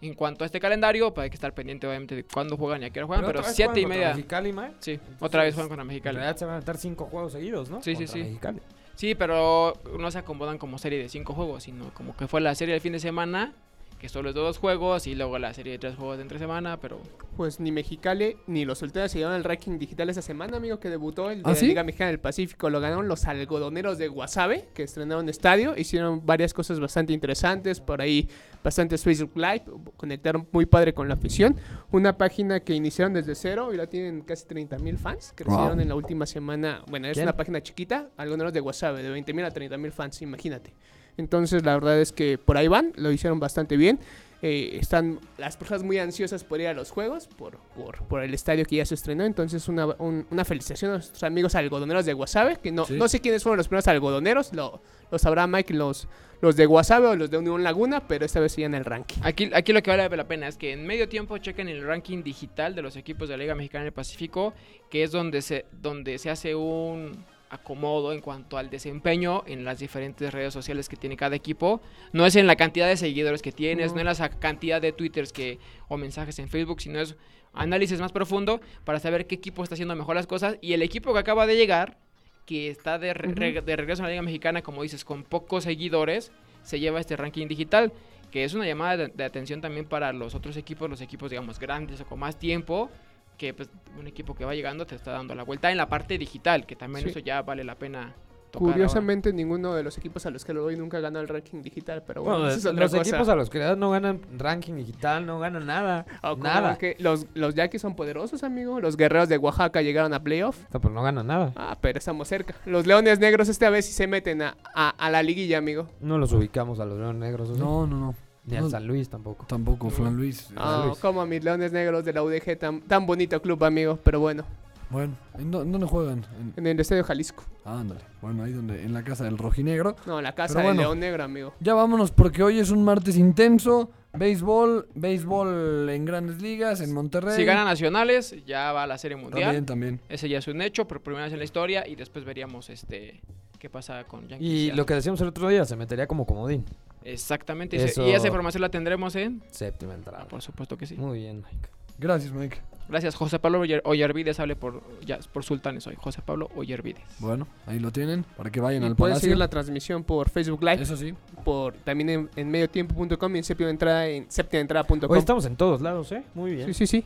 en 0.00 0.14
cuanto 0.14 0.44
a 0.44 0.46
este 0.46 0.60
calendario, 0.60 1.12
pues 1.12 1.24
hay 1.24 1.30
que 1.30 1.36
estar 1.36 1.52
pendiente 1.52 1.86
obviamente 1.86 2.14
de 2.14 2.24
cuándo 2.24 2.56
juegan 2.56 2.82
y 2.82 2.86
a 2.86 2.90
qué 2.90 3.00
hora 3.00 3.06
juegan, 3.06 3.26
pero, 3.26 3.42
siete 3.42 3.80
y 3.80 3.86
media. 3.86 4.10
Mexicali, 4.10 4.52
Mae. 4.52 4.72
Sí, 4.78 4.92
Entonces, 4.92 5.16
otra 5.20 5.42
vez 5.42 5.54
juegan 5.54 5.68
contra 5.68 5.82
En 5.82 5.88
Mexicali. 5.88 6.16
realidad 6.16 6.36
se 6.36 6.44
van 6.44 6.54
a 6.54 6.58
meter 6.58 6.76
cinco 6.76 7.06
juegos 7.06 7.32
seguidos, 7.32 7.70
¿no? 7.70 7.82
Sí, 7.82 7.96
sí, 7.96 8.06
sí. 8.06 8.20
Mexicali. 8.20 8.60
Sí, 8.94 9.14
pero 9.14 9.74
no 9.98 10.10
se 10.10 10.18
acomodan 10.18 10.58
como 10.58 10.78
serie 10.78 10.98
de 11.00 11.08
cinco 11.08 11.32
juegos, 11.32 11.64
sino 11.64 11.92
como 11.94 12.16
que 12.16 12.26
fue 12.26 12.40
la 12.40 12.54
serie 12.54 12.72
del 12.74 12.80
fin 12.80 12.92
de 12.92 13.00
semana, 13.00 13.52
que 13.98 14.08
solo 14.08 14.28
es 14.28 14.34
de 14.34 14.40
dos 14.40 14.58
juegos, 14.58 15.06
y 15.06 15.14
luego 15.14 15.38
la 15.38 15.52
serie 15.54 15.72
de 15.72 15.78
tres 15.78 15.96
juegos 15.96 16.16
de 16.18 16.22
entre 16.22 16.38
semana, 16.38 16.78
pero 16.80 17.00
Pues 17.36 17.60
ni 17.60 17.70
Mexicali 17.72 18.36
ni 18.46 18.64
los 18.64 18.78
Sultanes 18.78 19.12
se 19.12 19.18
llevaron 19.18 19.38
el 19.38 19.44
ranking 19.44 19.78
digital 19.78 20.08
esa 20.10 20.22
semana, 20.22 20.56
amigo, 20.56 20.78
que 20.80 20.88
debutó 20.88 21.30
el 21.30 21.38
de 21.42 21.48
¿Ah, 21.48 21.50
la 21.50 21.56
sí? 21.56 21.66
Liga 21.66 21.84
Mexicana 21.84 22.10
del 22.10 22.20
Pacífico. 22.20 22.68
Lo 22.70 22.80
ganaron 22.80 23.06
los 23.08 23.24
algodoneros 23.26 23.98
de 23.98 24.08
Guasave, 24.08 24.68
que 24.74 24.82
estrenaron 24.84 25.28
estadio. 25.28 25.74
Hicieron 25.76 26.24
varias 26.24 26.52
cosas 26.54 26.80
bastante 26.80 27.12
interesantes. 27.12 27.80
Por 27.80 28.00
ahí, 28.00 28.28
bastantes 28.64 29.02
Facebook 29.04 29.32
Live. 29.36 29.62
Conectaron 29.96 30.48
muy 30.52 30.66
padre 30.66 30.94
con 30.94 31.06
la 31.08 31.14
afición. 31.14 31.56
Una 31.92 32.16
página 32.18 32.60
que 32.60 32.74
iniciaron 32.74 33.12
desde 33.14 33.34
cero 33.34 33.72
y 33.72 33.76
la 33.76 33.86
tienen 33.86 34.22
casi 34.22 34.46
30 34.46 34.78
mil 34.78 34.98
fans. 34.98 35.32
Crecieron 35.36 35.72
Wow. 35.74 35.80
en 35.80 35.88
la 35.88 35.94
última 35.94 36.26
semana. 36.26 36.82
Bueno, 36.88 37.06
es 37.08 37.14
¿Quién? 37.14 37.24
una 37.24 37.36
página 37.36 37.60
chiquita. 37.62 38.10
Algodoneros 38.16 38.52
de 38.52 38.60
Guasave, 38.60 39.02
de 39.02 39.10
20 39.10 39.32
mil 39.34 39.44
a 39.44 39.50
30 39.50 39.76
mil 39.78 39.92
fans, 39.92 40.20
imagínate. 40.22 40.72
Entonces, 41.18 41.64
la 41.64 41.74
verdad 41.74 42.00
es 42.00 42.12
que 42.12 42.38
por 42.38 42.56
ahí 42.56 42.68
van, 42.68 42.92
lo 42.96 43.10
hicieron 43.12 43.38
bastante 43.40 43.76
bien. 43.76 43.98
Eh, 44.40 44.78
están 44.80 45.18
las 45.36 45.56
personas 45.56 45.82
muy 45.82 45.98
ansiosas 45.98 46.44
por 46.44 46.60
ir 46.60 46.68
a 46.68 46.72
los 46.72 46.92
juegos, 46.92 47.26
por, 47.26 47.58
por, 47.74 48.04
por 48.04 48.22
el 48.22 48.32
estadio 48.32 48.64
que 48.64 48.76
ya 48.76 48.86
se 48.86 48.94
estrenó. 48.94 49.24
Entonces, 49.24 49.66
una, 49.68 49.86
un- 49.98 50.26
una 50.30 50.44
felicitación 50.44 50.92
a 50.92 50.94
nuestros 50.94 51.24
amigos 51.24 51.56
algodoneros 51.56 52.06
de 52.06 52.12
Guasave, 52.12 52.54
que 52.56 52.70
no, 52.70 52.84
Sí. 52.86 52.94
no 52.96 53.08
sé 53.08 53.18
quiénes 53.20 53.42
fueron 53.42 53.56
los 53.56 53.66
primeros 53.66 53.88
algodoneros, 53.88 54.52
lo, 54.54 54.80
lo 55.10 55.18
sabrá 55.18 55.48
Mike, 55.48 55.74
los, 55.74 56.06
los 56.40 56.54
de 56.54 56.66
Guasave 56.66 57.08
o 57.08 57.16
los 57.16 57.30
de 57.32 57.38
Unión 57.38 57.64
Laguna, 57.64 58.06
pero 58.06 58.24
esta 58.24 58.38
vez 58.38 58.52
siguen 58.52 58.76
el 58.76 58.84
ranking. 58.84 59.16
Aquí, 59.24 59.50
aquí 59.52 59.72
lo 59.72 59.82
que 59.82 59.90
vale 59.90 60.08
la 60.16 60.28
pena 60.28 60.46
es 60.46 60.56
que 60.56 60.72
en 60.72 60.86
medio 60.86 61.08
tiempo 61.08 61.36
chequen 61.38 61.66
el 61.68 61.84
ranking 61.84 62.22
digital 62.22 62.76
de 62.76 62.82
los 62.82 62.94
equipos 62.94 63.28
de 63.28 63.36
la 63.36 63.42
Liga 63.42 63.56
Mexicana 63.56 63.82
del 63.82 63.92
Pacífico, 63.92 64.54
que 64.88 65.02
es 65.02 65.10
donde 65.10 65.42
se, 65.42 65.64
donde 65.72 66.16
se 66.18 66.30
hace 66.30 66.54
un, 66.54 67.24
acomodo 67.50 68.12
en 68.12 68.20
cuanto 68.20 68.58
al 68.58 68.70
desempeño 68.70 69.42
en 69.46 69.64
las 69.64 69.78
diferentes 69.78 70.32
redes 70.32 70.52
sociales 70.52 70.88
que 70.88 70.96
tiene 70.96 71.16
cada 71.16 71.36
equipo. 71.36 71.80
No 72.12 72.26
es 72.26 72.36
en 72.36 72.46
la 72.46 72.56
cantidad 72.56 72.86
de 72.86 72.96
seguidores 72.96 73.42
que 73.42 73.52
tienes, 73.52 73.88
No. 73.92 73.94
no, 74.02 74.10
en 74.10 74.18
la 74.18 74.28
cantidad 74.30 74.80
de 74.80 74.92
twitters 74.92 75.32
que, 75.32 75.58
o 75.88 75.96
mensajes 75.96 76.38
en 76.38 76.48
Facebook, 76.48 76.80
sino 76.80 77.00
es 77.00 77.16
análisis 77.54 78.00
más 78.00 78.12
profundo 78.12 78.60
para 78.84 79.00
saber 79.00 79.26
qué 79.26 79.34
equipo 79.34 79.62
está 79.62 79.74
haciendo 79.74 79.96
mejor 79.96 80.16
las 80.16 80.26
cosas. 80.26 80.56
Y 80.60 80.74
el 80.74 80.82
equipo 80.82 81.12
que 81.12 81.18
acaba 81.20 81.46
de 81.46 81.56
llegar, 81.56 81.98
que 82.46 82.68
está 82.68 82.98
de, 82.98 83.14
re- 83.14 83.60
de 83.62 83.76
regreso 83.76 84.02
a 84.02 84.06
la 84.06 84.10
Liga 84.10 84.22
Mexicana, 84.22 84.62
como 84.62 84.82
dices, 84.82 85.04
con 85.04 85.22
pocos 85.24 85.64
seguidores, 85.64 86.32
se 86.62 86.80
lleva 86.80 87.00
este 87.00 87.16
ranking 87.16 87.46
digital, 87.48 87.92
que 88.30 88.44
es 88.44 88.52
una 88.54 88.66
llamada 88.66 88.96
de, 88.96 89.08
de 89.08 89.24
atención 89.24 89.60
también 89.60 89.86
para 89.86 90.12
los 90.12 90.34
otros 90.34 90.56
equipos, 90.56 90.88
los 90.90 91.00
equipos, 91.00 91.30
digamos, 91.30 91.58
grandes 91.58 92.00
o 92.00 92.06
con 92.06 92.18
más 92.18 92.38
tiempo, 92.38 92.90
que 93.38 93.54
pues, 93.54 93.70
un 93.98 94.06
equipo 94.06 94.34
que 94.34 94.44
va 94.44 94.54
llegando 94.54 94.84
te 94.84 94.94
está 94.96 95.12
dando 95.12 95.34
la 95.34 95.44
vuelta 95.44 95.70
en 95.70 95.76
la 95.78 95.88
parte 95.88 96.18
digital, 96.18 96.66
que 96.66 96.76
también 96.76 97.04
Sí. 97.04 97.10
eso 97.10 97.20
ya 97.20 97.40
vale 97.42 97.64
la 97.64 97.76
pena 97.76 98.14
tocar 98.50 98.72
Curiosamente, 98.72 99.30
ninguno 99.32 99.74
de 99.74 99.82
los 99.82 99.98
equipos 99.98 100.24
a 100.24 100.30
los 100.30 100.42
que 100.44 100.54
lo 100.54 100.62
doy 100.62 100.74
nunca 100.74 101.00
ganó 101.00 101.20
el 101.20 101.28
ranking 101.28 101.60
digital, 101.62 102.02
pero 102.06 102.22
bueno, 102.22 102.38
Bueno, 102.38 102.50
esa 102.50 102.58
es 102.60 102.64
otra 102.66 102.80
los 102.84 102.90
cosa. 102.92 103.02
equipos 103.02 103.28
a 103.28 103.34
los 103.34 103.50
que 103.50 103.58
le 103.58 103.76
no 103.76 103.90
ganan 103.90 104.22
ranking 104.38 104.72
digital, 104.74 105.26
no 105.26 105.38
ganan 105.38 105.66
nada. 105.66 106.06
Ah, 106.22 106.30
¿cómo 106.30 106.44
nada. 106.44 106.78
que 106.78 106.96
los, 106.98 107.26
los 107.34 107.54
Yaquis 107.54 107.82
son 107.82 107.94
poderosos, 107.94 108.42
amigo. 108.44 108.80
Los 108.80 108.96
guerreros 108.96 109.28
de 109.28 109.36
Oaxaca 109.36 109.82
llegaron 109.82 110.14
a 110.14 110.22
playoff. 110.22 110.58
No, 110.72 110.80
pues 110.80 110.94
no 110.94 111.02
ganan 111.02 111.26
nada. 111.26 111.52
Ah, 111.56 111.76
pero 111.80 111.98
estamos 111.98 112.26
cerca. 112.26 112.54
Los 112.64 112.86
Leones 112.86 113.18
Negros 113.20 113.50
esta 113.50 113.68
vez 113.68 113.84
sí 113.84 113.92
se 113.92 114.06
meten 114.06 114.40
a, 114.40 114.56
a- 114.74 114.90
a 114.96 115.10
la 115.10 115.22
liguilla, 115.22 115.58
amigo. 115.58 115.86
No 116.00 116.16
los 116.16 116.32
ubicamos 116.32 116.80
a 116.80 116.86
los 116.86 116.98
Leones 116.98 117.20
Negros. 117.20 117.50
No, 117.50 117.86
no, 117.86 117.96
no. 117.98 118.14
Ni 118.48 118.56
al 118.56 118.64
no. 118.64 118.70
San 118.70 118.86
Luis 118.86 119.08
tampoco. 119.08 119.46
Tampoco, 119.46 119.90
Flan 119.90 120.16
Luis. 120.16 120.48
Ah, 120.56 120.84
Luis. 120.86 120.98
como 120.98 121.20
a 121.20 121.26
mis 121.26 121.42
Leones 121.44 121.72
Negros 121.72 122.04
de 122.04 122.12
la 122.12 122.22
UDG, 122.22 122.58
tan, 122.58 122.80
tan 122.82 123.06
bonito 123.06 123.40
club, 123.42 123.62
amigo. 123.64 123.98
Pero 124.02 124.20
bueno, 124.20 124.44
Bueno, 124.90 125.12
¿en, 125.38 125.50
dó- 125.52 125.62
en 125.62 125.70
dónde 125.72 125.86
juegan? 125.86 126.24
En- 126.40 126.54
en 126.56 126.66
el 126.66 126.80
Estadio 126.80 127.04
Jalisco. 127.04 127.44
Ah, 127.66 127.80
ándale. 127.80 128.00
Bueno, 128.22 128.42
ahí 128.44 128.52
donde, 128.52 128.82
en 128.82 128.94
la 128.94 129.04
casa 129.04 129.24
del 129.24 129.36
rojinegro. 129.36 129.94
No, 130.06 130.22
la 130.22 130.34
casa 130.34 130.54
Pero 130.54 130.68
del 130.68 130.76
bueno. 130.76 130.80
León 130.88 131.00
Negro, 131.00 131.22
amigo. 131.24 131.52
Ya 131.60 131.74
vámonos 131.74 132.10
porque 132.10 132.42
hoy 132.42 132.58
es 132.58 132.70
un 132.70 132.82
martes 132.84 133.16
intenso. 133.18 133.90
Béisbol, 134.14 134.88
béisbol 134.94 135.90
en 135.90 136.04
grandes 136.06 136.40
ligas, 136.40 136.80
en 136.80 136.94
Monterrey. 136.94 137.36
Si 137.36 137.44
gana 137.44 137.64
nacionales, 137.64 138.34
ya 138.46 138.72
va 138.72 138.84
a 138.84 138.86
la 138.86 138.96
Serie 138.96 139.18
Mundial. 139.18 139.42
También, 139.44 139.66
también. 139.66 140.00
Ese 140.08 140.28
ya 140.30 140.38
es 140.38 140.48
un 140.48 140.62
hecho, 140.62 140.88
por 140.88 141.02
primera 141.02 141.24
vez 141.24 141.32
en 141.34 141.38
la 141.38 141.44
historia, 141.44 141.86
y 141.86 141.94
después 141.94 142.24
veríamos 142.24 142.70
este 142.70 143.20
qué 143.58 143.68
pasa 143.68 144.04
con 144.04 144.26
Yankees. 144.28 144.48
Y 144.48 144.70
lo 144.72 144.86
que 144.86 144.94
decíamos 144.94 145.20
el 145.20 145.28
otro 145.28 145.48
día, 145.48 145.64
se 145.66 145.76
metería 145.76 146.06
como 146.06 146.24
comodín. 146.26 146.64
Exactamente, 147.04 147.76
y 147.76 147.80
se- 147.80 147.86
Eso- 147.86 148.06
y 148.06 148.12
esa 148.12 148.26
información 148.26 148.60
la 148.62 148.68
tendremos 148.70 149.14
en... 149.16 149.42
Séptima 149.50 149.92
Ah, 149.92 149.96
entrada. 149.96 150.28
por 150.28 150.42
supuesto 150.42 150.76
que 150.76 150.86
sí. 150.86 150.96
Muy 150.96 151.18
bien, 151.20 151.38
Mike. 151.50 151.68
Gracias, 151.98 152.32
Mike. 152.32 152.58
Gracias, 152.88 153.14
José 153.16 153.38
Pablo 153.38 153.60
Ollervides, 153.84 154.40
hable 154.40 154.56
por, 154.56 154.82
ya, 155.04 155.18
por 155.32 155.44
Sultanes 155.44 155.86
hoy. 155.86 155.94
José 155.98 156.22
Pablo 156.24 156.48
Ollervides. 156.56 157.02
Bueno, 157.18 157.46
ahí 157.66 157.78
lo 157.80 157.90
tienen 157.90 158.24
para 158.36 158.50
que 158.50 158.60
vayan 158.60 158.82
Y 158.82 158.86
al 158.86 158.96
pueden 158.96 159.12
palacio. 159.14 159.26
seguir 159.26 159.36
la 159.36 159.48
transmisión 159.48 160.04
por 160.04 160.30
Facebook 160.30 160.62
Live, 160.62 160.82
Eso 160.82 160.96
sí. 160.96 161.12
por 161.44 161.74
también 161.74 162.08
en, 162.08 162.30
en 162.36 162.48
mediotiempo.com 162.50 163.34
y 163.34 163.38
en 163.38 163.44
séptima 163.44 163.68
entrada 163.68 164.06
en 164.06 164.30
séptimaentrada.com. 164.30 165.10
Hoy 165.10 165.18
estamos 165.18 165.44
en 165.44 165.56
todos 165.56 165.82
lados, 165.82 166.10
¿eh? 166.12 166.22
Muy 166.34 166.54
bien. 166.54 166.66
Sí, 166.68 166.74
sí, 166.74 166.86
sí. 166.86 167.04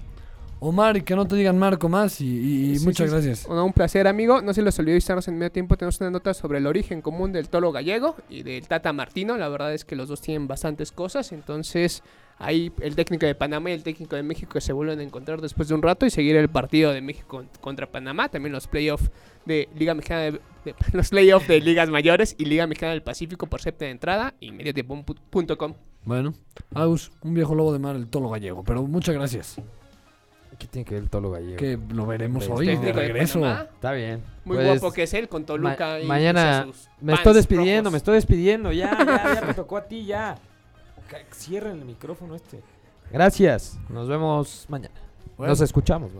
Omar, 0.64 0.96
y 0.96 1.02
que 1.02 1.16
no 1.16 1.26
te 1.26 1.34
digan 1.34 1.58
Marco 1.58 1.88
más 1.88 2.20
y, 2.20 2.24
y- 2.26 2.70
y 2.72 2.78
Sí, 2.78 2.84
muchas 2.86 3.06
sí, 3.10 3.16
sí. 3.16 3.26
gracias. 3.26 3.46
Bueno, 3.48 3.64
un 3.64 3.72
placer, 3.72 4.06
amigo. 4.06 4.40
No 4.42 4.54
se 4.54 4.62
les 4.62 4.78
olvidó 4.78 4.94
visitarnos 4.94 5.26
en 5.26 5.36
medio 5.36 5.50
tiempo. 5.50 5.76
Tenemos 5.76 6.00
una 6.00 6.10
nota 6.10 6.32
sobre 6.34 6.58
el 6.58 6.66
origen 6.68 7.02
común 7.02 7.32
del 7.32 7.48
tolo 7.48 7.72
gallego 7.72 8.14
y 8.30 8.42
del 8.44 8.68
Tata 8.68 8.92
Martino. 8.92 9.36
La 9.36 9.48
verdad 9.48 9.74
es 9.74 9.84
que 9.84 9.96
los 9.96 10.08
dos 10.08 10.20
tienen 10.20 10.46
bastantes 10.46 10.92
cosas. 10.92 11.32
Entonces, 11.32 12.04
ahí 12.38 12.70
el 12.80 12.94
técnico 12.94 13.26
de 13.26 13.34
Panamá 13.34 13.70
y 13.70 13.72
el 13.72 13.82
técnico 13.82 14.14
de 14.14 14.22
México 14.22 14.60
se 14.60 14.72
vuelven 14.72 15.00
a 15.00 15.02
encontrar 15.02 15.40
después 15.40 15.66
de 15.68 15.74
un 15.74 15.82
rato 15.82 16.06
y 16.06 16.10
seguir 16.10 16.36
el 16.36 16.48
partido 16.48 16.92
de 16.92 17.00
México 17.00 17.26
con- 17.38 17.48
contra 17.60 17.90
Panamá. 17.90 18.28
También 18.28 18.52
los 18.52 18.68
playoffs 18.68 19.10
de 19.44 19.68
Liga 19.76 19.94
Mexicana 19.94 20.20
de, 20.20 20.30
de- 20.64 20.74
los 20.92 21.08
playoffs 21.10 21.48
de 21.48 21.60
ligas 21.60 21.90
mayores 21.90 22.36
y 22.38 22.44
Liga 22.44 22.68
Mexicana 22.68 22.92
del 22.92 23.02
Pacífico 23.02 23.48
por 23.48 23.60
séptima 23.60 23.90
entrada 23.90 24.34
y 24.38 24.52
mediotiempo.com. 24.52 25.74
Bueno, 26.04 26.34
Aus, 26.74 27.10
un 27.22 27.34
viejo 27.34 27.54
lobo 27.56 27.72
de 27.72 27.78
mar, 27.80 27.96
el 27.96 28.06
tolo 28.06 28.28
gallego. 28.30 28.62
Pero 28.62 28.82
muchas 28.84 29.14
gracias. 29.16 29.56
¿Qué 30.62 30.68
tiene 30.68 30.84
que 30.84 30.94
ver 30.94 31.02
el 31.02 31.10
tolo 31.10 31.30
gallego? 31.32 31.56
Que 31.56 31.76
lo 31.92 32.06
veremos 32.06 32.46
Pues, 32.46 32.60
hoy 32.60 32.76
de 32.76 32.92
regreso. 32.92 33.44
Está 33.46 33.90
bien. 33.92 34.22
Muy 34.44 34.56
Pues, 34.56 34.80
guapo 34.80 34.92
que 34.94 35.02
es 35.02 35.14
él 35.14 35.28
con 35.28 35.44
Toluca. 35.44 35.76
ma- 35.94 36.00
y 36.00 36.06
mañana 36.06 36.66
Me 37.00 37.14
estoy 37.14 37.34
despidiendo, 37.34 37.82
rojos. 37.82 37.92
me 37.92 37.96
estoy 37.98 38.14
despidiendo. 38.14 38.70
Ya, 38.72 38.96
ya, 39.04 39.34
ya 39.40 39.42
me 39.46 39.54
tocó 39.54 39.76
a 39.78 39.84
ti, 39.84 40.04
ya. 40.06 40.36
Cierren 41.34 41.78
el 41.80 41.84
micrófono 41.84 42.34
este. 42.36 42.60
Gracias. 43.10 43.76
Nos 43.88 44.08
vemos 44.08 44.66
mañana. 44.68 44.94
Bueno. 45.36 45.50
Nos 45.50 45.60
escuchamos. 45.60 46.10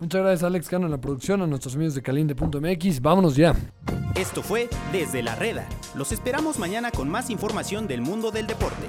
Muchas 0.00 0.20
gracias 0.20 0.42
a 0.42 0.46
Alex 0.48 0.68
Cano 0.68 0.86
en 0.86 0.90
la 0.90 0.98
producción, 0.98 1.40
a 1.42 1.46
nuestros 1.46 1.74
amigos 1.76 1.94
de 1.94 2.02
caliente.mx. 2.02 3.00
Vámonos 3.00 3.36
ya. 3.36 3.54
Esto 4.16 4.42
fue 4.42 4.68
Desde 4.90 5.22
la 5.22 5.36
Reda. 5.36 5.64
Los 5.94 6.10
esperamos 6.10 6.58
mañana 6.58 6.90
con 6.90 7.08
más 7.08 7.30
información 7.30 7.86
del 7.86 8.00
mundo 8.02 8.32
del 8.32 8.48
deporte. 8.48 8.88